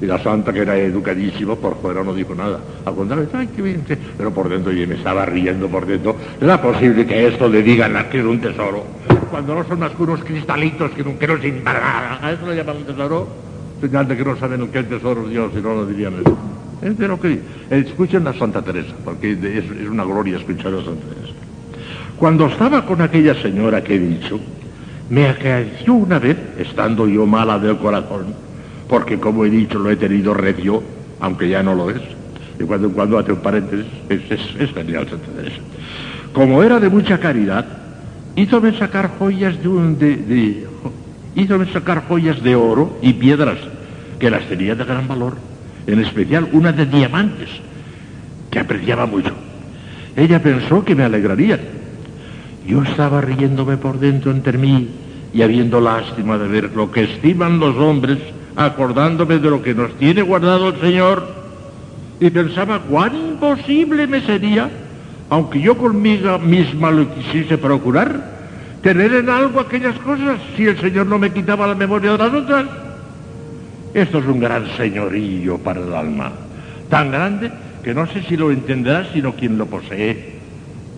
Y 0.00 0.06
la 0.06 0.18
santa, 0.18 0.52
que 0.52 0.58
era 0.58 0.76
educadísima, 0.76 1.54
por 1.54 1.80
fuera 1.80 2.02
no 2.02 2.12
dijo 2.12 2.34
nada. 2.34 2.58
Al 2.84 2.94
contrario, 2.94 3.28
ay, 3.34 3.48
qué 3.54 3.62
bien, 3.62 3.84
pero 4.18 4.32
por 4.32 4.48
dentro 4.48 4.72
yo 4.72 4.88
me 4.88 4.96
estaba 4.96 5.24
riendo 5.24 5.68
por 5.68 5.86
dentro. 5.86 6.16
¿Era 6.40 6.60
posible 6.60 7.06
que 7.06 7.28
esto 7.28 7.48
le 7.48 7.62
digan 7.62 7.94
que 8.10 8.18
es 8.18 8.24
un 8.24 8.40
tesoro? 8.40 8.84
Cuando 9.30 9.54
no 9.54 9.64
son 9.64 9.78
más 9.78 9.92
que 9.92 10.02
unos 10.02 10.24
cristalitos 10.24 10.90
que 10.90 11.04
no, 11.04 11.16
que 11.16 11.26
no 11.28 11.38
sirven 11.40 11.62
para 11.62 11.80
nada. 11.80 12.18
¿A 12.20 12.32
eso 12.32 12.44
lo 12.44 12.52
llaman 12.52 12.78
un 12.78 12.84
tesoro? 12.84 13.28
Señal 13.80 14.08
de 14.08 14.16
que 14.16 14.24
no 14.24 14.36
saben 14.36 14.68
qué 14.68 14.82
tesoro 14.82 15.22
es 15.22 15.30
Dios, 15.30 15.52
si 15.54 15.60
no 15.60 15.74
lo 15.74 15.86
dirían 15.86 16.14
eso. 16.14 16.36
Es 16.82 16.98
de 16.98 17.06
lo 17.06 17.20
que 17.20 17.40
escuchen 17.70 18.26
a 18.26 18.32
Santa 18.32 18.60
Teresa, 18.60 18.92
porque 19.04 19.32
es, 19.32 19.64
es 19.80 19.88
una 19.88 20.02
gloria 20.02 20.36
escuchar 20.38 20.74
a 20.74 20.84
Santa 20.84 21.06
Teresa. 21.14 21.21
Cuando 22.22 22.46
estaba 22.46 22.86
con 22.86 23.02
aquella 23.02 23.34
señora 23.34 23.82
que 23.82 23.96
he 23.96 23.98
dicho, 23.98 24.38
me 25.10 25.26
acaeció 25.26 25.94
una 25.94 26.20
vez, 26.20 26.36
estando 26.56 27.08
yo 27.08 27.26
mala 27.26 27.58
del 27.58 27.78
corazón, 27.78 28.26
porque 28.88 29.18
como 29.18 29.44
he 29.44 29.50
dicho 29.50 29.80
lo 29.80 29.90
he 29.90 29.96
tenido 29.96 30.32
recio, 30.32 30.84
aunque 31.18 31.48
ya 31.48 31.64
no 31.64 31.74
lo 31.74 31.90
es. 31.90 32.00
Y 32.60 32.62
cuando 32.62 32.86
en 32.86 32.92
cuando 32.92 33.18
hace 33.18 33.32
un 33.32 33.40
paréntesis, 33.40 33.86
es, 34.08 34.20
es, 34.30 34.72
genial. 34.72 35.08
Como 36.32 36.62
era 36.62 36.78
de 36.78 36.88
mucha 36.88 37.18
caridad, 37.18 37.66
hízome 38.36 38.78
sacar 38.78 39.18
de 39.18 39.56
de, 39.98 40.16
de 40.16 40.66
hízome 41.34 41.72
sacar 41.72 42.06
joyas 42.06 42.40
de 42.40 42.54
oro 42.54 43.00
y 43.02 43.14
piedras 43.14 43.58
que 44.20 44.30
las 44.30 44.44
tenía 44.44 44.76
de 44.76 44.84
gran 44.84 45.08
valor, 45.08 45.38
en 45.88 45.98
especial 45.98 46.48
una 46.52 46.70
de 46.70 46.86
diamantes, 46.86 47.48
que 48.48 48.60
apreciaba 48.60 49.06
mucho. 49.06 49.32
Ella 50.14 50.40
pensó 50.40 50.84
que 50.84 50.94
me 50.94 51.02
alegraría. 51.02 51.58
Yo 52.66 52.82
estaba 52.82 53.20
riéndome 53.20 53.76
por 53.76 53.98
dentro 53.98 54.30
entre 54.30 54.56
mí 54.56 54.88
y 55.34 55.42
habiendo 55.42 55.80
lástima 55.80 56.38
de 56.38 56.48
ver 56.48 56.70
lo 56.74 56.90
que 56.90 57.04
estiman 57.04 57.58
los 57.58 57.76
hombres, 57.76 58.18
acordándome 58.54 59.38
de 59.38 59.50
lo 59.50 59.62
que 59.62 59.74
nos 59.74 59.92
tiene 59.94 60.22
guardado 60.22 60.68
el 60.68 60.80
Señor, 60.80 61.26
y 62.20 62.30
pensaba 62.30 62.80
cuán 62.80 63.16
imposible 63.16 64.06
me 64.06 64.20
sería, 64.20 64.70
aunque 65.30 65.60
yo 65.60 65.76
conmigo 65.76 66.38
misma 66.38 66.90
lo 66.90 67.12
quisiese 67.12 67.58
procurar, 67.58 68.30
tener 68.82 69.14
en 69.14 69.30
algo 69.30 69.60
aquellas 69.60 69.98
cosas 70.00 70.38
si 70.56 70.66
el 70.66 70.78
Señor 70.78 71.06
no 71.06 71.18
me 71.18 71.32
quitaba 71.32 71.66
la 71.66 71.74
memoria 71.74 72.12
de 72.12 72.18
las 72.18 72.32
otras. 72.32 72.66
Esto 73.94 74.18
es 74.18 74.26
un 74.26 74.38
gran 74.38 74.68
señorío 74.76 75.58
para 75.58 75.80
el 75.80 75.92
alma, 75.94 76.32
tan 76.88 77.10
grande 77.10 77.50
que 77.82 77.94
no 77.94 78.06
sé 78.06 78.22
si 78.22 78.36
lo 78.36 78.50
entenderá 78.50 79.10
sino 79.12 79.32
quien 79.32 79.58
lo 79.58 79.66
posee, 79.66 80.41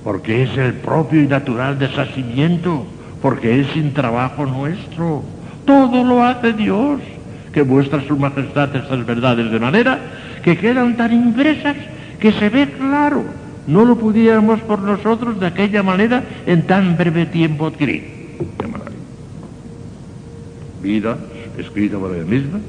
porque 0.04 0.42
es 0.42 0.56
el 0.58 0.74
propio 0.74 1.22
y 1.22 1.26
natural 1.26 1.78
deshacimiento 1.78 2.86
porque 3.24 3.60
es 3.60 3.68
sin 3.68 3.94
trabajo 3.94 4.44
nuestro. 4.44 5.22
Todo 5.64 6.04
lo 6.04 6.22
hace 6.22 6.52
Dios, 6.52 7.00
que 7.54 7.64
muestra 7.64 8.06
su 8.06 8.18
majestad 8.18 8.76
estas 8.76 9.06
verdades 9.06 9.50
de 9.50 9.58
manera 9.58 9.98
que 10.42 10.58
quedan 10.58 10.94
tan 10.98 11.10
impresas 11.10 11.74
que 12.20 12.32
se 12.32 12.50
ve 12.50 12.68
claro. 12.68 13.24
No 13.66 13.86
lo 13.86 13.96
pudiéramos 13.96 14.60
por 14.60 14.78
nosotros 14.80 15.40
de 15.40 15.46
aquella 15.46 15.82
manera 15.82 16.22
en 16.46 16.66
tan 16.66 16.98
breve 16.98 17.24
tiempo 17.24 17.66
adquirir. 17.66 18.12
Vida 20.82 21.16
escrita 21.56 21.98
por 21.98 22.14
ella 22.14 22.26
misma, 22.26 22.60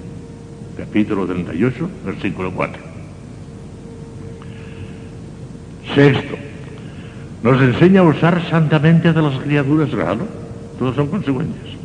capítulo 0.78 1.26
38, 1.26 1.90
versículo 2.06 2.52
4. 2.52 2.82
Sexto, 5.94 6.38
nos 7.46 7.62
enseña 7.62 8.00
a 8.00 8.04
usar 8.04 8.42
santamente 8.50 9.14
de 9.14 9.22
las 9.22 9.38
criaturas, 9.38 9.90
¿no? 9.94 10.26
Todos 10.80 10.96
son 10.96 11.06
consecuencias. 11.10 11.76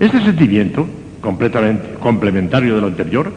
Este 0.00 0.18
sentimiento, 0.22 0.88
completamente 1.20 1.96
complementario 2.00 2.76
de 2.76 2.80
lo 2.80 2.86
anterior, 2.86 3.30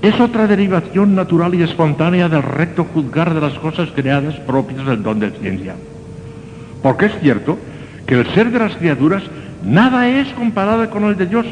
es 0.00 0.20
otra 0.20 0.46
derivación 0.46 1.16
natural 1.16 1.56
y 1.56 1.62
espontánea 1.62 2.28
del 2.28 2.44
recto 2.44 2.84
juzgar 2.84 3.34
de 3.34 3.40
las 3.40 3.54
cosas 3.54 3.88
creadas 3.96 4.36
propias 4.36 4.86
del 4.86 5.02
don 5.02 5.18
de 5.18 5.32
ciencia. 5.32 5.74
Porque 6.84 7.06
es 7.06 7.18
cierto 7.20 7.58
que 8.06 8.20
el 8.20 8.26
ser 8.32 8.52
de 8.52 8.60
las 8.60 8.76
criaturas 8.76 9.24
nada 9.64 10.08
es 10.08 10.28
comparado 10.34 10.88
con 10.88 11.02
el 11.02 11.16
de 11.16 11.26
Dios, 11.26 11.46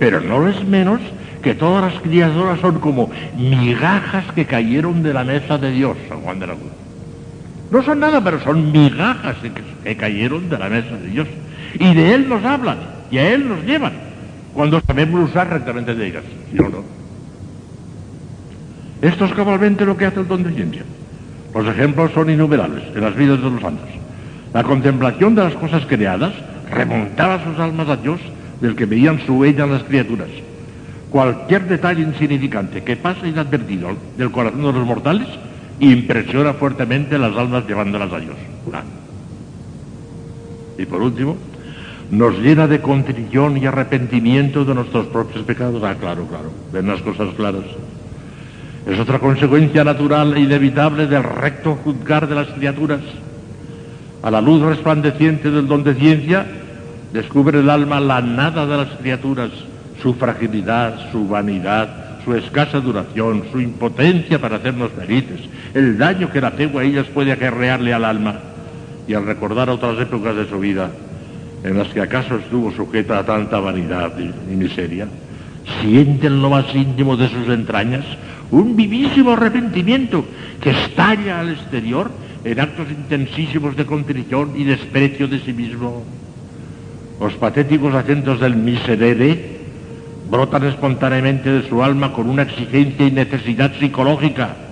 pero 0.00 0.20
no 0.20 0.48
es 0.48 0.66
menos 0.66 1.00
que 1.42 1.54
todas 1.54 1.92
las 1.92 2.02
criaturas 2.02 2.58
son 2.58 2.80
como 2.80 3.08
migajas 3.38 4.24
que 4.34 4.46
cayeron 4.46 5.04
de 5.04 5.14
la 5.14 5.22
mesa 5.22 5.58
de 5.58 5.70
Dios, 5.70 5.96
San 6.08 6.22
Juan 6.22 6.40
de 6.40 6.48
la 6.48 6.54
Cruz. 6.54 6.83
No 7.74 7.82
son 7.82 7.98
nada, 7.98 8.22
pero 8.22 8.40
son 8.40 8.70
migajas 8.70 9.34
que 9.82 9.96
cayeron 9.96 10.48
de 10.48 10.56
la 10.56 10.68
mesa 10.68 10.94
de 10.96 11.08
Dios 11.08 11.26
y 11.76 11.92
de 11.92 12.14
Él 12.14 12.28
nos 12.28 12.44
hablan 12.44 12.78
y 13.10 13.18
a 13.18 13.32
Él 13.32 13.48
nos 13.48 13.64
llevan 13.64 13.94
cuando 14.52 14.80
sabemos 14.80 15.28
usar 15.28 15.50
rectamente 15.50 15.92
de 15.92 16.06
ellas. 16.06 16.22
¿Sí 16.52 16.58
o 16.60 16.68
no? 16.68 16.84
Esto 19.02 19.24
es 19.24 19.32
cabalmente 19.32 19.84
lo 19.84 19.96
que 19.96 20.06
hace 20.06 20.20
el 20.20 20.28
don 20.28 20.44
de 20.44 20.52
ciencia. 20.52 20.84
Los 21.52 21.66
ejemplos 21.66 22.12
son 22.12 22.30
innumerables 22.30 22.84
en 22.94 23.00
las 23.00 23.16
vidas 23.16 23.42
de 23.42 23.50
los 23.50 23.60
santos. 23.60 23.88
La 24.52 24.62
contemplación 24.62 25.34
de 25.34 25.42
las 25.42 25.54
cosas 25.54 25.84
creadas 25.86 26.32
remontaba 26.70 27.42
sus 27.42 27.58
almas 27.58 27.88
a 27.88 27.96
Dios 27.96 28.20
del 28.60 28.76
que 28.76 28.86
veían 28.86 29.18
su 29.26 29.34
huella 29.38 29.64
en 29.64 29.72
las 29.72 29.82
criaturas. 29.82 30.28
Cualquier 31.10 31.66
detalle 31.66 32.02
insignificante 32.02 32.84
que 32.84 32.94
pasa 32.94 33.26
inadvertido 33.26 33.88
del 34.16 34.30
corazón 34.30 34.62
de 34.62 34.72
los 34.72 34.86
mortales 34.86 35.26
impresiona 35.80 36.54
fuertemente 36.54 37.18
las 37.18 37.36
almas 37.36 37.66
llevándolas 37.66 38.12
a 38.12 38.20
Dios. 38.20 38.36
Y 40.78 40.86
por 40.86 41.02
último, 41.02 41.36
nos 42.10 42.38
llena 42.38 42.66
de 42.66 42.80
contrición 42.80 43.56
y 43.56 43.66
arrepentimiento 43.66 44.64
de 44.64 44.74
nuestros 44.74 45.06
propios 45.06 45.44
pecados. 45.44 45.82
Ah, 45.82 45.96
claro, 45.98 46.26
claro, 46.26 46.50
ven 46.72 46.86
las 46.86 47.00
cosas 47.02 47.34
claras. 47.34 47.64
Es 48.86 48.98
otra 48.98 49.18
consecuencia 49.18 49.82
natural 49.82 50.36
e 50.36 50.40
inevitable 50.40 51.06
del 51.06 51.22
recto 51.22 51.76
juzgar 51.76 52.28
de 52.28 52.34
las 52.34 52.48
criaturas. 52.48 53.00
A 54.22 54.30
la 54.30 54.40
luz 54.40 54.62
resplandeciente 54.62 55.50
del 55.50 55.66
don 55.66 55.84
de 55.84 55.94
ciencia, 55.94 56.46
descubre 57.12 57.60
el 57.60 57.70
alma 57.70 58.00
la 58.00 58.20
nada 58.20 58.66
de 58.66 58.76
las 58.76 58.88
criaturas, 58.98 59.50
su 60.02 60.14
fragilidad, 60.14 61.10
su 61.12 61.26
vanidad, 61.26 62.20
su 62.24 62.34
escasa 62.34 62.80
duración, 62.80 63.44
su 63.52 63.60
impotencia 63.60 64.38
para 64.38 64.56
hacernos 64.56 64.90
felices, 64.92 65.40
el 65.74 65.98
daño 65.98 66.30
que 66.30 66.38
el 66.38 66.44
apego 66.44 66.78
a 66.78 66.84
ellas 66.84 67.06
puede 67.12 67.32
acarrearle 67.32 67.92
al 67.92 68.04
alma. 68.04 68.38
Y 69.06 69.14
al 69.14 69.26
recordar 69.26 69.68
otras 69.68 70.00
épocas 70.00 70.34
de 70.36 70.48
su 70.48 70.58
vida, 70.58 70.90
en 71.62 71.76
las 71.76 71.88
que 71.88 72.00
acaso 72.00 72.36
estuvo 72.36 72.72
sujeta 72.72 73.18
a 73.18 73.26
tanta 73.26 73.58
vanidad 73.58 74.12
y, 74.18 74.54
miseria, 74.54 75.08
siente 75.82 76.28
en 76.28 76.40
lo 76.40 76.48
más 76.48 76.74
íntimo 76.74 77.16
de 77.16 77.28
sus 77.28 77.48
entrañas 77.48 78.04
un 78.50 78.76
vivísimo 78.76 79.32
arrepentimiento 79.32 80.24
que 80.60 80.70
estalla 80.70 81.40
al 81.40 81.50
exterior 81.50 82.10
en 82.44 82.60
actos 82.60 82.86
intensísimos 82.90 83.76
de 83.76 83.84
contrición 83.84 84.52
y 84.56 84.64
desprecio 84.64 85.26
de 85.26 85.40
sí 85.40 85.52
mismo. 85.52 86.04
Los 87.20 87.34
patéticos 87.34 87.94
acentos 87.94 88.40
del 88.40 88.56
miserere 88.56 89.60
brotan 90.30 90.64
espontáneamente 90.64 91.50
de 91.50 91.68
su 91.68 91.82
alma 91.82 92.12
con 92.12 92.28
una 92.28 92.42
exigencia 92.42 93.06
y 93.06 93.10
necesidad 93.10 93.72
psicológica 93.78 94.63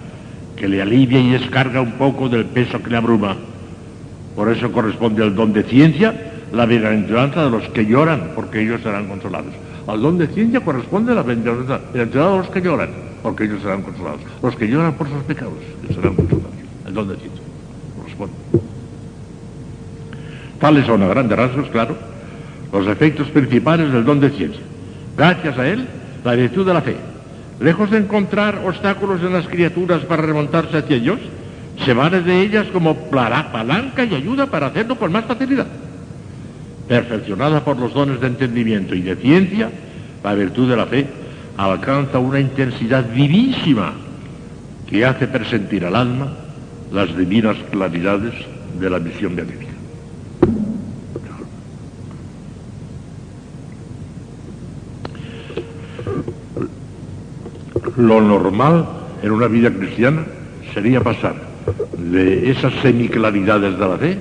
que 0.62 0.68
le 0.68 0.80
alivia 0.80 1.18
y 1.18 1.30
descarga 1.30 1.80
un 1.80 1.90
poco 1.94 2.28
del 2.28 2.44
peso 2.44 2.80
que 2.80 2.88
le 2.88 2.96
abruma. 2.96 3.34
Por 4.36 4.48
eso 4.48 4.70
corresponde 4.70 5.20
al 5.20 5.34
don 5.34 5.52
de 5.52 5.64
ciencia 5.64 6.14
la 6.52 6.66
bienaventuranza 6.66 7.42
de 7.42 7.50
los 7.50 7.64
que 7.70 7.84
lloran, 7.84 8.30
porque 8.36 8.60
ellos 8.60 8.80
serán 8.80 9.08
consolados. 9.08 9.52
Al 9.88 10.00
don 10.00 10.18
de 10.18 10.28
ciencia 10.28 10.60
corresponde 10.60 11.16
la 11.16 11.24
bienaventuranza 11.24 11.80
de 11.92 12.06
los 12.06 12.48
que 12.50 12.60
lloran, 12.60 12.90
porque 13.24 13.42
ellos 13.42 13.60
serán 13.60 13.82
consolados. 13.82 14.20
Los 14.40 14.54
que 14.54 14.68
lloran 14.68 14.94
por 14.94 15.08
sus 15.08 15.24
pecados, 15.24 15.54
serán 15.88 16.14
consolados. 16.14 16.52
El 16.86 16.94
don 16.94 17.08
de 17.08 17.16
ciencia 17.16 17.42
corresponde. 17.98 18.34
Tales 20.60 20.86
son 20.86 21.02
a 21.02 21.08
grandes 21.08 21.36
rasgos, 21.36 21.68
claro, 21.70 21.96
los 22.72 22.86
efectos 22.86 23.26
principales 23.30 23.92
del 23.92 24.04
don 24.04 24.20
de 24.20 24.30
ciencia. 24.30 24.62
Gracias 25.16 25.58
a 25.58 25.66
él, 25.66 25.88
la 26.24 26.34
virtud 26.36 26.64
de 26.64 26.72
la 26.72 26.82
fe, 26.82 26.94
lejos 27.62 27.90
de 27.90 27.98
encontrar 27.98 28.60
obstáculos 28.64 29.20
en 29.22 29.32
las 29.32 29.46
criaturas 29.46 30.02
para 30.02 30.22
remontarse 30.22 30.78
hacia 30.78 30.96
ellos, 30.96 31.20
se 31.84 31.94
vale 31.94 32.20
de 32.20 32.42
ellas 32.42 32.66
como 32.72 32.94
palanca 33.10 34.04
y 34.04 34.14
ayuda 34.14 34.46
para 34.46 34.66
hacerlo 34.66 34.96
con 34.96 35.12
más 35.12 35.24
facilidad 35.24 35.66
perfeccionada 36.92 37.64
por 37.64 37.78
los 37.78 37.94
dones 37.94 38.20
de 38.20 38.26
entendimiento 38.26 38.94
y 38.94 39.00
de 39.00 39.16
ciencia, 39.16 39.70
la 40.22 40.34
virtud 40.34 40.68
de 40.68 40.76
la 40.76 40.84
fe 40.84 41.06
alcanza 41.56 42.18
una 42.18 42.38
intensidad 42.38 43.10
vivísima 43.12 43.94
que 44.88 45.04
hace 45.04 45.26
presentir 45.26 45.86
al 45.86 45.96
alma 45.96 46.34
las 46.92 47.16
divinas 47.16 47.56
claridades 47.70 48.34
de 48.78 48.90
la 48.90 48.98
misión 48.98 49.34
beatífica. 49.34 49.71
Lo 58.02 58.20
normal 58.20 58.84
en 59.22 59.30
una 59.30 59.46
vida 59.46 59.70
cristiana 59.70 60.24
sería 60.74 61.00
pasar 61.00 61.36
de 61.96 62.50
esas 62.50 62.72
semiclaridades 62.82 63.78
de 63.78 63.88
la 63.88 63.96
fe 63.96 64.18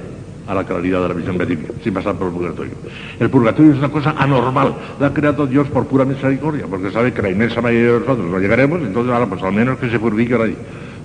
a 0.48 0.54
la 0.54 0.64
claridad 0.64 1.02
de 1.02 1.08
la 1.08 1.14
visión 1.16 1.36
beatífica, 1.36 1.74
sin 1.84 1.92
pasar 1.92 2.14
por 2.14 2.28
el 2.28 2.34
purgatorio. 2.34 2.74
El 3.20 3.32
purgatorio 3.32 3.72
es 3.72 3.80
una 3.80 3.90
cosa 3.90 4.14
anormal, 4.20 4.76
la 5.00 5.08
ha 5.08 5.14
creado 5.14 5.48
Dios 5.48 5.68
por 5.70 5.88
pura 5.88 6.06
misericordia, 6.06 6.68
porque 6.70 6.92
sabe 6.92 7.12
que 7.12 7.24
la 7.24 7.32
inmensa 7.32 7.60
mayoría 7.60 7.94
de 7.94 8.00
nosotros 8.02 8.30
no 8.30 8.38
llegaremos, 8.38 8.82
entonces 8.84 9.12
ahora 9.12 9.26
pues 9.26 9.42
al 9.42 9.54
menos 9.54 9.80
que 9.80 9.90
se 9.90 9.98
purifique 9.98 10.36
ahí. 10.36 10.56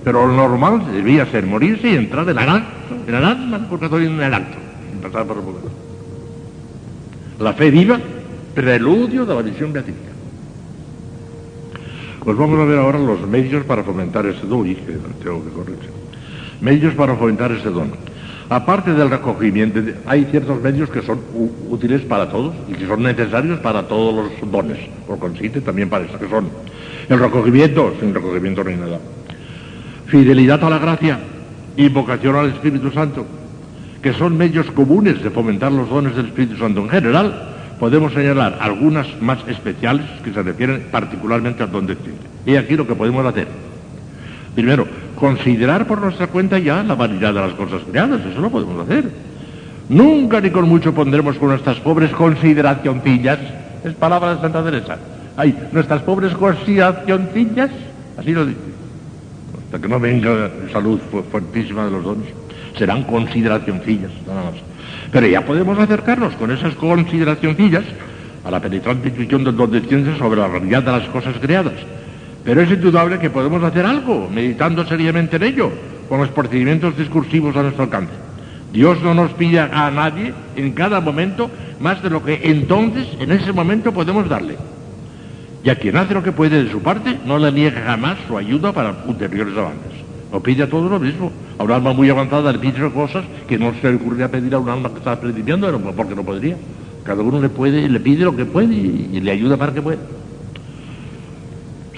Pero 0.03 0.27
lo 0.27 0.33
normal 0.35 0.83
debía 0.93 1.25
ser 1.25 1.47
morirse 1.47 1.89
y 1.89 1.95
entrar 1.95 2.29
en 2.29 2.37
el 2.37 2.49
acto, 2.49 2.95
en 3.07 3.15
el 3.15 3.25
alma, 3.25 3.57
el 3.57 3.65
purgatorio 3.65 4.07
en 4.07 4.21
el 4.21 4.33
acto, 4.35 4.57
sin 4.91 5.01
pasar 5.01 5.25
por 5.25 5.37
el 5.37 5.43
purgatorio. 5.43 5.77
La 7.39 7.53
fe 7.53 7.71
viva, 7.71 7.99
preludio 8.53 9.25
de 9.25 9.33
la 9.33 9.41
visión 9.41 9.73
beatífica. 9.73 10.16
Pues 12.27 12.37
vamos 12.37 12.59
a 12.59 12.65
ver 12.65 12.77
ahora 12.77 12.99
los 12.99 13.25
medios 13.25 13.63
para 13.63 13.85
fomentar 13.85 14.25
ese 14.25 14.45
don, 14.45 14.67
y 14.67 14.75
tengo 14.75 15.45
que 15.45 15.49
corregir. 15.49 15.89
Medios 16.59 16.93
para 16.93 17.15
fomentar 17.15 17.53
ese 17.53 17.69
don. 17.69 17.93
Aparte 18.49 18.91
del 18.91 19.09
recogimiento, 19.09 19.79
hay 20.05 20.25
ciertos 20.25 20.61
medios 20.61 20.89
que 20.89 21.01
son 21.03 21.21
útiles 21.69 22.01
para 22.01 22.29
todos 22.29 22.53
y 22.67 22.73
que 22.73 22.85
son 22.85 23.03
necesarios 23.03 23.59
para 23.59 23.87
todos 23.87 24.13
los 24.13 24.51
dones, 24.51 24.77
por 25.07 25.19
consiguiente 25.19 25.61
también 25.61 25.89
para 25.89 26.03
eso 26.03 26.19
que 26.19 26.27
son 26.27 26.49
el 27.07 27.17
recogimiento, 27.17 27.93
sin 27.97 28.13
recogimiento 28.13 28.61
no 28.61 28.71
hay 28.71 28.75
nada. 28.75 28.99
Fidelidad 30.07 30.61
a 30.65 30.69
la 30.69 30.79
gracia, 30.79 31.19
invocación 31.77 32.35
al 32.35 32.49
Espíritu 32.49 32.91
Santo, 32.91 33.25
que 34.01 34.11
son 34.11 34.35
medios 34.35 34.69
comunes 34.71 35.23
de 35.23 35.29
fomentar 35.29 35.71
los 35.71 35.89
dones 35.89 36.13
del 36.13 36.25
Espíritu 36.25 36.57
Santo 36.57 36.81
en 36.81 36.89
general, 36.89 37.55
podemos 37.79 38.13
señalar 38.13 38.57
algunas 38.59 39.07
más 39.21 39.39
especiales 39.47 40.05
que 40.23 40.33
se 40.33 40.43
refieren 40.43 40.87
particularmente 40.91 41.63
al 41.63 41.71
don 41.71 41.87
de. 41.87 41.97
Y 42.45 42.55
aquí 42.55 42.75
lo 42.75 42.87
que 42.87 42.95
podemos 42.95 43.25
hacer. 43.25 43.47
Primero, 44.55 44.87
considerar 45.15 45.85
por 45.85 46.01
nuestra 46.01 46.27
cuenta 46.27 46.57
ya 46.57 46.81
la 46.83 46.95
vanidad 46.95 47.33
de 47.33 47.41
las 47.41 47.53
cosas 47.53 47.81
creadas, 47.89 48.21
eso 48.25 48.41
lo 48.41 48.49
podemos 48.49 48.87
hacer. 48.87 49.09
Nunca 49.89 50.41
ni 50.41 50.49
con 50.49 50.67
mucho 50.67 50.93
pondremos 50.93 51.37
con 51.37 51.49
nuestras 51.49 51.79
pobres 51.79 52.11
consideracioncillas, 52.11 53.39
es 53.83 53.93
palabra 53.93 54.35
de 54.35 54.41
Santa 54.41 54.63
Teresa. 54.63 54.97
Ay, 55.37 55.55
nuestras 55.71 56.01
pobres 56.01 56.33
consideracioncillas, 56.33 57.69
así 58.17 58.31
lo 58.31 58.45
dice. 58.45 58.59
Hasta 59.65 59.79
que 59.79 59.87
no 59.87 59.99
venga 59.99 60.49
salud 60.71 60.99
fuertísima 61.31 61.85
de 61.85 61.91
los 61.91 62.03
dones, 62.03 62.27
serán 62.77 63.03
consideracioncillas, 63.03 64.11
nada 64.25 64.43
más. 64.45 64.55
Pero 65.11 65.27
ya 65.27 65.45
podemos 65.45 65.77
acercarnos 65.79 66.33
con 66.35 66.51
esas 66.51 66.75
consideracioncillas 66.75 67.83
a 68.43 68.51
la 68.51 68.61
penetrante 68.61 69.09
intuición 69.09 69.43
del 69.43 69.55
don 69.55 69.71
de 69.71 70.17
sobre 70.17 70.39
la 70.39 70.47
realidad 70.47 70.83
de 70.83 70.91
las 70.91 71.07
cosas 71.09 71.35
creadas. 71.41 71.73
Pero 72.43 72.61
es 72.61 72.71
indudable 72.71 73.19
que 73.19 73.29
podemos 73.29 73.63
hacer 73.63 73.85
algo, 73.85 74.29
meditando 74.33 74.85
seriamente 74.85 75.35
en 75.35 75.43
ello, 75.43 75.71
con 76.07 76.19
los 76.19 76.29
procedimientos 76.29 76.97
discursivos 76.97 77.55
a 77.55 77.63
nuestro 77.63 77.83
alcance. 77.83 78.13
Dios 78.71 79.01
no 79.01 79.13
nos 79.13 79.31
pide 79.33 79.59
a 79.59 79.91
nadie 79.91 80.33
en 80.55 80.71
cada 80.71 81.01
momento 81.01 81.49
más 81.79 82.01
de 82.01 82.09
lo 82.09 82.23
que 82.23 82.39
entonces, 82.43 83.07
en 83.19 83.31
ese 83.31 83.51
momento, 83.51 83.91
podemos 83.93 84.29
darle. 84.29 84.55
Y 85.63 85.69
a 85.69 85.75
quien 85.75 85.97
hace 85.97 86.13
lo 86.13 86.23
que 86.23 86.31
puede 86.31 86.63
de 86.63 86.71
su 86.71 86.81
parte, 86.81 87.17
no 87.25 87.37
le 87.37 87.51
niega 87.51 87.81
jamás 87.81 88.17
su 88.27 88.37
ayuda 88.37 88.71
para 88.71 88.95
ulteriores 89.05 89.57
avances. 89.57 89.91
No 90.31 90.41
pide 90.41 90.63
a 90.63 90.69
todos 90.69 90.89
lo 90.89 90.99
mismo. 90.99 91.31
A 91.57 91.63
un 91.63 91.71
alma 91.71 91.93
muy 91.93 92.09
avanzada 92.09 92.51
le 92.51 92.59
pide 92.59 92.89
cosas 92.91 93.25
que 93.47 93.57
no 93.57 93.73
se 93.81 93.89
le 93.89 93.95
ocurriría 93.95 94.29
pedir 94.29 94.53
a 94.53 94.59
un 94.59 94.69
alma 94.69 94.89
que 94.89 94.99
está 94.99 95.13
aprendiendo, 95.13 95.79
porque 95.95 96.15
no 96.15 96.23
podría. 96.23 96.55
Cada 97.03 97.23
uno 97.23 97.41
le 97.41 97.49
puede, 97.49 97.89
le 97.89 97.99
pide 97.99 98.25
lo 98.25 98.35
que 98.35 98.45
puede 98.45 98.73
y, 98.75 99.19
le 99.19 99.31
ayuda 99.31 99.57
para 99.57 99.73
que 99.73 99.81
pueda. 99.81 99.99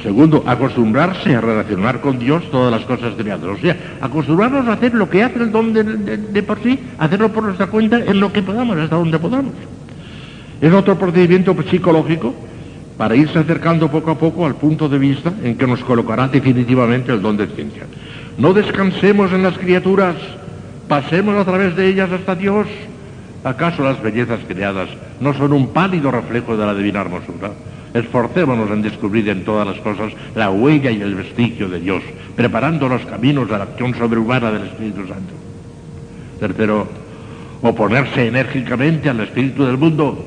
Segundo, 0.02 0.44
acostumbrarse 0.46 1.36
a 1.36 1.42
relacionar 1.42 2.00
con 2.00 2.20
Dios 2.20 2.50
todas 2.52 2.72
las 2.72 2.86
cosas 2.86 3.16
creadas. 3.18 3.44
O 3.44 3.58
sea, 3.58 3.76
acostumbrarnos 4.00 4.66
a 4.68 4.74
hacer 4.74 4.94
lo 4.94 5.10
que 5.10 5.24
hace 5.24 5.40
el 5.40 5.52
don 5.52 5.74
de, 5.74 5.84
de, 5.84 6.44
por 6.44 6.64
sí, 6.64 6.80
hacerlo 6.98 7.34
por 7.34 7.44
nuestra 7.44 7.68
cuenta 7.68 7.98
en 7.98 8.20
lo 8.20 8.32
que 8.32 8.42
podamos, 8.42 8.78
hasta 8.78 8.96
donde 8.96 9.20
podamos. 9.20 9.52
Es 10.62 10.72
otro 10.72 10.98
procedimiento 10.98 11.54
psicológico 11.70 12.34
para 12.98 13.16
irse 13.16 13.40
acercando 13.40 13.90
poco 13.90 14.12
a 14.12 14.18
poco 14.18 14.46
al 14.46 14.56
punto 14.56 14.88
de 14.88 15.00
vista 15.00 15.34
en 15.44 15.58
que 15.58 15.68
nos 15.68 15.84
colocará 15.84 16.30
definitivamente 16.30 17.12
el 17.12 17.22
don 17.22 17.36
de 17.36 17.48
ciencia. 17.48 17.84
No 18.40 18.54
descansemos 18.54 19.34
en 19.34 19.44
las 19.44 19.58
criaturas, 19.58 20.16
pasemos 20.88 21.36
a 21.36 21.44
través 21.44 21.76
de 21.76 21.88
ellas 21.88 22.10
hasta 22.10 22.36
Dios. 22.36 22.68
¿Acaso 23.44 23.84
las 23.84 24.02
bellezas 24.02 24.40
creadas 24.48 24.88
no 25.20 25.34
son 25.34 25.52
un 25.52 25.74
pálido 25.74 26.10
reflejo 26.10 26.56
de 26.56 26.66
la 26.66 26.74
divina 26.74 27.02
hermosura? 27.02 27.52
Esforcémonos 27.94 28.72
en 28.72 28.82
descubrir 28.82 29.28
en 29.28 29.44
todas 29.44 29.68
las 29.68 29.78
cosas 29.80 30.14
la 30.36 30.52
huella 30.52 30.90
y 30.90 31.02
el 31.02 31.16
vestigio 31.16 31.68
de 31.68 31.82
Dios, 31.82 32.02
preparando 32.38 32.88
los 32.88 33.06
caminos 33.06 33.50
de 33.50 33.58
la 33.58 33.66
acción 33.66 33.94
sobrehumana 33.94 34.52
del 34.54 34.68
Espíritu 34.68 35.06
Santo. 35.06 35.34
Tercero, 36.40 36.88
oponerse 37.62 38.28
enérgicamente 38.28 39.10
al 39.10 39.20
espíritu 39.20 39.66
del 39.66 39.78
mundo. 39.78 40.26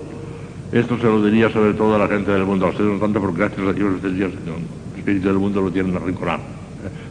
Esto 0.71 0.99
se 0.99 1.05
lo 1.05 1.25
diría 1.25 1.49
sobre 1.49 1.73
todo 1.73 1.95
a 1.95 1.99
la 1.99 2.09
gente 2.09 2.31
del 2.31 2.45
mundo. 2.45 2.67
A 2.67 2.71
ustedes 2.71 2.93
no 2.93 2.99
tanto 2.99 3.23
porque 3.23 3.39
gracias 3.39 3.67
a 3.67 3.73
Dios 3.73 3.95
ustedes 3.95 4.21
el 4.21 4.99
espíritu 4.99 5.29
del 5.29 5.39
mundo 5.39 5.63
lo 5.63 5.71
tienen 5.71 5.97
arrinconado. 5.97 6.52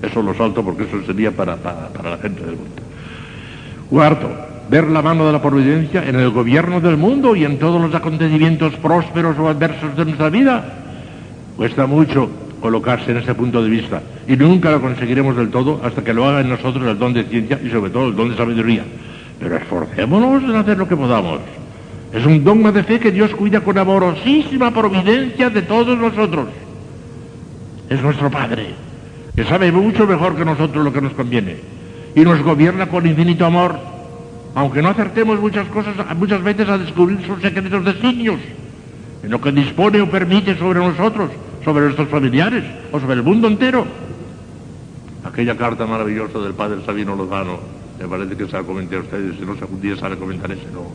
Eso 0.02 0.22
lo 0.22 0.34
salto 0.34 0.64
porque 0.64 0.84
eso 0.84 1.02
sería 1.06 1.32
para, 1.32 1.56
la 1.56 2.18
gente 2.22 2.42
del 2.42 2.56
mundo. 2.56 2.82
Cuarto, 3.90 4.30
ver 4.70 4.88
la 4.88 5.02
mano 5.02 5.26
de 5.26 5.34
la 5.34 5.42
providencia 5.42 6.08
en 6.08 6.16
el 6.16 6.30
gobierno 6.30 6.80
del 6.80 6.98
mundo 6.98 7.36
y 7.36 7.44
en 7.44 7.60
todos 7.60 7.82
los 7.82 7.94
acontecimientos 7.94 8.74
prósperos 8.76 9.38
o 9.38 9.50
adversos 9.50 9.96
de 9.96 10.06
nuestra 10.06 10.30
vida. 10.30 10.64
Cuesta 11.58 11.86
mucho 11.86 12.30
colocarse 12.62 13.12
en 13.12 13.18
ese 13.18 13.34
punto 13.34 13.64
de 13.64 13.70
vista 13.70 14.02
y 14.28 14.36
nunca 14.38 14.72
lo 14.72 14.82
conseguiremos 14.82 15.36
del 15.36 15.50
todo 15.50 15.82
hasta 15.84 16.04
que 16.04 16.14
lo 16.14 16.26
haga 16.26 16.42
en 16.42 16.50
nosotros 16.50 16.88
el 16.88 16.98
don 16.98 17.14
de 17.14 17.24
ciencia 17.26 17.60
y 17.64 17.70
sobre 17.70 17.92
todo 17.92 18.08
el 18.08 18.16
don 18.16 18.30
de 18.30 18.38
sabiduría. 18.38 18.84
Pero 19.40 19.58
esforcémonos 19.58 20.44
en 20.44 20.56
hacer 20.56 20.78
lo 20.78 20.88
que 20.88 20.96
podamos. 20.96 21.40
Es 22.14 22.26
un 22.26 22.44
dogma 22.44 22.72
de 22.72 22.84
fe 22.84 23.00
que 23.00 23.12
Dios 23.12 23.32
cuida 23.32 23.62
con 23.62 23.78
amorosísima 23.78 24.72
providencia 24.72 25.50
de 25.50 25.62
todos 25.64 25.98
nosotros. 25.98 26.48
Es 27.90 28.02
nuestro 28.02 28.30
Padre 28.30 28.74
que 29.36 29.44
sabe 29.46 29.72
mucho 29.72 30.06
mejor 30.06 30.36
que 30.36 30.46
nosotros 30.46 30.84
lo 30.84 30.92
que 30.92 31.02
nos 31.02 31.14
conviene. 31.14 31.58
Y 32.16 32.22
nos 32.22 32.42
gobierna 32.42 32.88
con 32.88 33.06
infinito 33.06 33.46
amor, 33.46 33.80
aunque 34.56 34.82
no 34.82 34.90
acertemos 34.90 35.40
muchas 35.40 35.68
cosas, 35.70 35.96
muchas 36.18 36.44
veces 36.44 36.68
a 36.68 36.78
descubrir 36.78 37.26
sus 37.26 37.42
secretos 37.42 37.86
designios, 37.86 38.40
en 39.24 39.30
lo 39.30 39.40
que 39.40 39.52
dispone 39.52 40.02
o 40.02 40.10
permite 40.10 40.58
sobre 40.58 40.80
nosotros, 40.80 41.32
sobre 41.64 41.86
nuestros 41.86 42.10
familiares 42.10 42.64
o 42.92 43.00
sobre 43.00 43.16
el 43.16 43.24
mundo 43.24 43.48
entero. 43.48 43.86
Aquella 45.24 45.56
carta 45.56 45.86
maravillosa 45.86 46.40
del 46.40 46.54
padre 46.54 46.84
Sabino 46.86 47.16
Lozano, 47.16 47.60
me 48.00 48.08
parece 48.08 48.36
que 48.36 48.48
se 48.48 48.54
la 48.54 48.64
comenté 48.64 48.98
a 48.98 49.00
ustedes, 49.00 49.36
si 49.38 49.46
no 49.46 49.54
algún 49.54 49.80
día 49.80 49.96
sabe 49.96 50.18
comentar 50.18 50.52
ese, 50.52 50.66
¿no? 50.74 50.88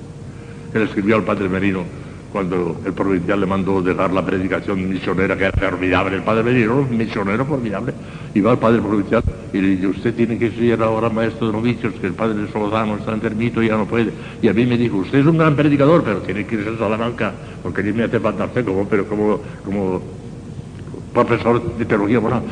que 0.73 0.81
le 0.81 0.85
escribió 0.85 1.17
al 1.17 1.23
padre 1.23 1.49
Merino 1.49 1.85
cuando 2.33 2.81
el 2.85 2.93
provincial 2.93 3.41
le 3.41 3.47
mandó 3.47 3.81
dejar 3.83 4.13
la 4.13 4.25
predicación 4.25 4.89
misionera, 4.89 5.37
que 5.37 5.45
era 5.45 5.71
formidable, 5.71 6.17
el 6.17 6.23
padre 6.23 6.43
Merino, 6.43 6.83
misionero 6.83 7.45
formidable, 7.45 7.95
y 8.35 8.41
va 8.41 8.53
al 8.53 8.59
padre 8.59 8.81
provincial 8.81 9.23
y 9.53 9.61
le 9.61 9.69
dice, 9.69 9.87
usted 9.87 10.15
tiene 10.15 10.39
que 10.39 10.51
ser 10.51 10.83
ahora 10.83 11.09
maestro 11.09 11.47
de 11.47 11.53
novicios, 11.53 11.95
que 11.95 12.09
el 12.09 12.15
padre 12.15 12.47
Solozano 12.53 12.97
está 12.97 13.13
enfermito 13.13 13.63
y 13.63 13.69
ya 13.69 13.77
no 13.77 13.87
puede. 13.87 14.13
Y 14.43 14.49
a 14.49 14.53
mí 14.53 14.67
me 14.67 14.77
dijo, 14.77 14.99
usted 14.99 15.19
es 15.21 15.27
un 15.27 15.39
gran 15.39 15.57
predicador, 15.57 16.03
pero 16.05 16.19
tiene 16.21 16.45
que 16.47 16.57
irse 16.57 16.71
a 16.71 16.79
Salamanca, 16.79 17.33
porque 17.63 17.83
mí 17.83 17.93
me 17.93 18.05
hace 18.05 18.21
falta 18.21 18.49
como, 18.65 18.87
pero 18.87 19.07
como, 19.07 19.41
como 19.65 20.03
profesor 21.15 21.77
de 21.79 21.85
teología 21.85 22.21
moral. 22.21 22.43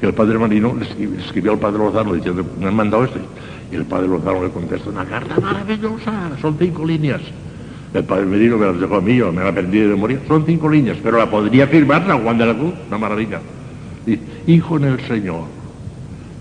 Y 0.00 0.06
el 0.06 0.14
padre 0.14 0.38
Marino 0.38 0.76
le 0.76 1.18
escribió 1.18 1.52
al 1.52 1.58
padre 1.58 1.78
Lozano 1.78 2.14
diciendo, 2.14 2.44
me 2.58 2.68
han 2.68 2.74
mandado 2.74 3.04
esto. 3.04 3.18
Y 3.70 3.76
el 3.76 3.84
padre 3.84 4.08
Lozano 4.08 4.44
le 4.44 4.50
contesta 4.50 4.90
una 4.90 5.04
carta 5.04 5.38
maravillosa, 5.40 6.30
son 6.40 6.56
cinco 6.58 6.84
líneas. 6.84 7.20
El 7.94 8.04
padre 8.04 8.26
Merino 8.26 8.58
me 8.58 8.66
las 8.66 8.78
dejó 8.78 8.96
a 8.96 9.00
mí, 9.00 9.16
yo 9.16 9.32
me 9.32 9.42
la 9.42 9.48
aprendí 9.48 9.78
de 9.78 9.94
morir. 9.94 10.20
Son 10.28 10.44
cinco 10.44 10.68
líneas, 10.68 10.98
pero 11.02 11.18
la 11.18 11.30
podría 11.30 11.66
firmar 11.66 12.06
San 12.06 12.22
Juan 12.22 12.38
de 12.38 12.46
la 12.46 12.54
Cruz, 12.54 12.74
una 12.86 12.98
maravilla. 12.98 13.40
Hijo 14.46 14.76
en 14.76 14.84
el 14.84 15.00
Señor, 15.06 15.44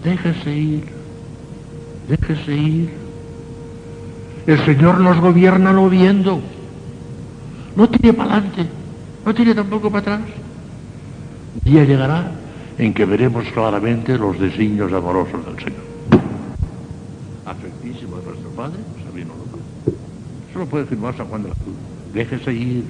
déjese 0.03 0.55
ir, 0.55 0.83
déjese 2.07 2.55
ir. 2.55 2.89
El 4.45 4.65
Señor 4.65 4.99
nos 4.99 5.19
gobierna 5.19 5.73
no 5.73 5.89
viendo. 5.89 6.39
No 7.75 7.89
tiene 7.89 8.13
para 8.13 8.33
adelante, 8.33 8.65
no 9.25 9.33
tiene 9.35 9.53
tampoco 9.53 9.91
para 9.91 10.15
atrás. 10.15 10.29
Día 11.63 11.83
llegará 11.83 12.31
en 12.77 12.93
que 12.93 13.05
veremos 13.05 13.45
claramente 13.53 14.17
los 14.17 14.39
designios 14.39 14.91
amorosos 14.93 15.45
del 15.45 15.57
Señor. 15.57 15.87
Afectísimo 17.45 18.17
de 18.17 18.25
nuestro 18.25 18.49
Padre. 18.51 18.79
Eso 20.57 20.65
lo 20.65 20.71
puede 20.71 20.85
firmar 20.85 21.15
San 21.15 21.27
Juan 21.27 21.43
de 21.43 21.49
la 21.49 21.53
Cruz. 21.53 21.75
Déjese 22.15 22.51
ir, 22.51 22.83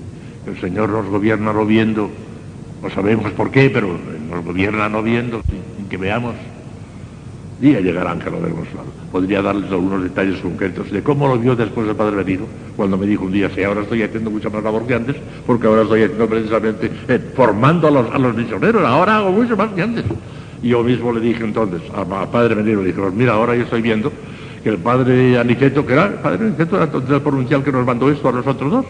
el 0.45 0.57
Señor 0.61 0.87
nos 0.87 1.05
gobierna 1.07 1.51
no 1.51 1.65
viendo 1.65 2.09
no 2.81 2.89
sabemos 2.91 3.29
por 3.33 3.51
qué, 3.51 3.69
pero 3.69 3.89
nos 4.29 4.45
gobierna 4.45 4.87
no 4.87 5.03
viendo, 5.03 5.41
sin 5.49 5.89
que 5.89 5.97
veamos. 5.97 6.35
Día 7.59 7.81
llegarán 7.81 8.19
que 8.19 8.29
lo 8.29 8.39
vemos. 8.39 8.69
Podría 9.11 9.41
darles 9.41 9.69
algunos 9.69 10.01
detalles 10.01 10.39
concretos 10.39 10.89
de 10.91 11.03
cómo 11.03 11.27
lo 11.27 11.37
vio 11.37 11.57
después 11.57 11.89
el 11.89 11.95
Padre 11.97 12.23
Benito, 12.23 12.45
cuando 12.77 12.97
me 12.97 13.05
dijo 13.05 13.25
un 13.25 13.33
día, 13.33 13.49
sí, 13.53 13.63
ahora 13.63 13.81
estoy 13.81 14.01
haciendo 14.01 14.31
mucha 14.31 14.49
más 14.49 14.63
labor 14.63 14.87
que 14.87 14.93
antes, 14.93 15.17
porque 15.45 15.67
ahora 15.67 15.81
estoy 15.81 16.03
haciendo 16.03 16.29
precisamente, 16.29 16.89
eh, 17.09 17.19
formando 17.35 17.89
a 17.89 17.91
los, 17.91 18.09
a 18.09 18.17
los 18.17 18.33
misioneros, 18.33 18.81
ahora 18.85 19.17
hago 19.17 19.31
mucho 19.33 19.57
más 19.57 19.73
que 19.73 19.81
antes. 19.81 20.05
Y 20.63 20.69
yo 20.69 20.83
mismo 20.83 21.11
le 21.11 21.19
dije 21.19 21.43
entonces, 21.43 21.81
a, 21.93 22.05
Padre 22.31 22.55
Benito, 22.55 22.79
le 22.79 22.87
dije, 22.87 23.01
pues 23.01 23.13
mira, 23.13 23.33
ahora 23.33 23.57
yo 23.57 23.63
estoy 23.63 23.81
viendo 23.81 24.09
que 24.63 24.69
el 24.69 24.77
padre 24.77 25.37
Aniceto, 25.37 25.85
que 25.85 25.93
era 25.93 26.05
el 26.05 26.13
padre 26.15 26.47
Aniceto, 26.47 26.77
era 26.77 26.85
el 27.15 27.21
provincial 27.21 27.63
que 27.63 27.71
nos 27.71 27.85
mandó 27.85 28.09
esto 28.09 28.29
a 28.29 28.31
nosotros 28.31 28.71
dos. 28.71 28.85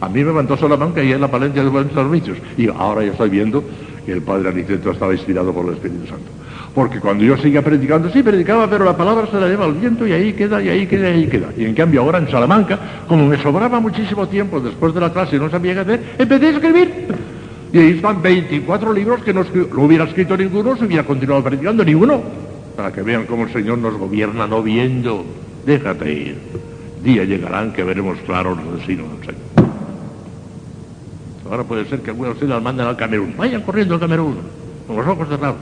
A 0.00 0.08
mí 0.08 0.24
me 0.24 0.32
mandó 0.32 0.56
Salamanca 0.56 1.02
y 1.02 1.12
en 1.12 1.20
la 1.20 1.28
Palencia 1.28 1.62
de 1.62 1.68
buenos 1.68 1.92
servicios. 1.92 2.38
Y 2.56 2.68
ahora 2.68 3.04
yo 3.04 3.12
estoy 3.12 3.28
viendo 3.28 3.62
que 4.04 4.12
el 4.12 4.22
padre 4.22 4.48
Aniceto 4.48 4.92
estaba 4.92 5.12
inspirado 5.12 5.52
por 5.52 5.66
el 5.66 5.74
Espíritu 5.74 6.06
Santo. 6.06 6.30
Porque 6.74 7.00
cuando 7.00 7.24
yo 7.24 7.36
seguía 7.36 7.62
predicando, 7.62 8.10
sí 8.10 8.22
predicaba, 8.22 8.68
pero 8.68 8.84
la 8.84 8.96
palabra 8.96 9.26
se 9.30 9.40
la 9.40 9.48
lleva 9.48 9.64
al 9.64 9.74
viento 9.74 10.06
y 10.06 10.12
ahí 10.12 10.32
queda, 10.32 10.62
y 10.62 10.68
ahí 10.68 10.86
queda, 10.86 11.10
y 11.10 11.12
ahí 11.14 11.26
queda. 11.26 11.48
Y 11.56 11.64
en 11.64 11.74
cambio 11.74 12.00
ahora 12.00 12.18
en 12.18 12.30
Salamanca, 12.30 12.78
como 13.08 13.26
me 13.26 13.42
sobraba 13.42 13.80
muchísimo 13.80 14.28
tiempo 14.28 14.60
después 14.60 14.94
de 14.94 15.00
la 15.00 15.12
clase 15.12 15.36
y 15.36 15.38
no 15.40 15.50
sabía 15.50 15.74
qué 15.74 15.80
hacer, 15.80 16.02
empecé 16.18 16.46
a 16.46 16.50
escribir. 16.50 17.06
Y 17.72 17.78
ahí 17.78 17.90
están 17.90 18.22
24 18.22 18.92
libros 18.92 19.22
que 19.22 19.34
no, 19.34 19.44
no 19.44 19.82
hubiera 19.82 20.04
escrito 20.04 20.36
ninguno, 20.36 20.76
se 20.76 20.84
hubiera 20.84 21.04
continuado 21.04 21.42
predicando 21.42 21.84
ninguno. 21.84 22.22
Para 22.80 22.92
que 22.94 23.02
vean 23.02 23.26
cómo 23.26 23.44
el 23.44 23.52
Señor 23.52 23.76
nos 23.76 23.92
gobierna 23.92 24.46
no 24.46 24.62
viendo. 24.62 25.22
Déjate 25.66 26.10
ir. 26.10 26.38
Día 27.04 27.24
llegarán 27.24 27.74
que 27.74 27.84
veremos 27.84 28.16
claro 28.24 28.54
los 28.54 28.78
destinos 28.78 29.06
del 29.10 29.20
Señor. 29.20 29.70
Ahora 31.50 31.64
puede 31.64 31.84
ser 31.84 32.00
que 32.00 32.08
algunos 32.08 32.40
de 32.40 32.46
ustedes 32.46 32.62
manden 32.62 32.86
al 32.86 32.96
Camerún. 32.96 33.34
Vayan 33.36 33.60
corriendo 33.60 33.92
al 33.96 34.00
Camerún, 34.00 34.38
con 34.86 34.96
los 34.96 35.06
ojos 35.06 35.28
cerrados. 35.28 35.58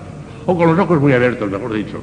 O 0.46 0.56
con 0.56 0.68
los 0.68 0.78
ojos 0.78 1.00
muy 1.00 1.12
abiertos, 1.12 1.50
mejor 1.50 1.72
dicho. 1.72 1.98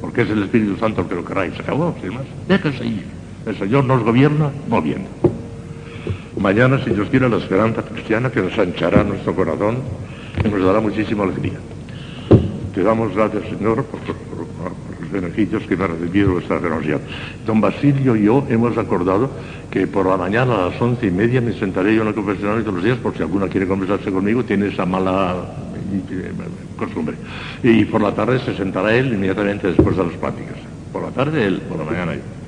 Porque 0.00 0.22
es 0.22 0.30
el 0.30 0.44
Espíritu 0.44 0.76
Santo 0.76 1.00
el 1.00 1.08
que 1.08 1.16
lo 1.16 1.24
queráis. 1.24 1.52
Se 1.54 1.62
acabó, 1.62 1.92
sin 2.00 2.14
más. 2.14 2.22
Déjense 2.46 2.86
ir. 2.86 3.06
El 3.46 3.58
Señor 3.58 3.82
nos 3.86 4.04
gobierna 4.04 4.52
moviendo. 4.68 5.08
Mañana, 6.38 6.78
si 6.84 6.90
Dios 6.90 7.08
quiere, 7.08 7.28
la 7.28 7.38
esperanza 7.38 7.82
cristiana 7.82 8.30
que 8.30 8.38
ensanchará 8.38 9.02
nuestro 9.02 9.34
corazón 9.34 9.78
y 10.44 10.48
nos 10.48 10.64
dará 10.64 10.78
muchísima 10.78 11.24
alegría. 11.24 11.58
Te 12.80 12.84
damos 12.84 13.14
gracias, 13.14 13.42
Señor, 13.44 13.84
por, 13.84 14.00
los 14.00 15.12
beneficios 15.12 15.64
que 15.64 15.76
me 15.76 15.84
ha 15.84 15.88
recibido 15.88 16.32
vuestra 16.32 16.60
generosidad. 16.60 16.98
Don 17.44 17.60
Basilio 17.60 18.16
y 18.16 18.22
yo 18.24 18.46
hemos 18.48 18.78
acordado 18.78 19.28
que 19.70 19.86
por 19.86 20.06
la 20.06 20.16
mañana 20.16 20.54
a 20.54 20.70
las 20.70 20.80
once 20.80 21.06
y 21.06 21.10
media 21.10 21.42
me 21.42 21.52
sentaré 21.52 21.94
yo 21.94 22.00
en 22.00 22.08
la 22.08 22.14
confesionario 22.14 22.62
todos 22.62 22.76
los 22.76 22.84
días, 22.84 22.96
por 22.96 23.14
si 23.14 23.20
alguna 23.20 23.48
quiere 23.48 23.66
conversarse 23.66 24.10
conmigo, 24.10 24.44
tiene 24.44 24.68
esa 24.68 24.86
mala 24.86 25.44
eh, 25.92 26.32
costumbre. 26.78 27.16
Y 27.62 27.84
por 27.84 28.00
la 28.00 28.14
tarde 28.14 28.38
se 28.38 28.56
sentará 28.56 28.96
él 28.96 29.12
inmediatamente 29.12 29.66
después 29.66 29.94
de 29.94 30.04
las 30.04 30.14
pláticas. 30.14 30.56
Por 30.90 31.02
la 31.02 31.10
tarde 31.10 31.48
él, 31.48 31.60
por 31.68 31.76
la 31.76 31.84
mañana 31.84 32.14
yo. 32.14 32.39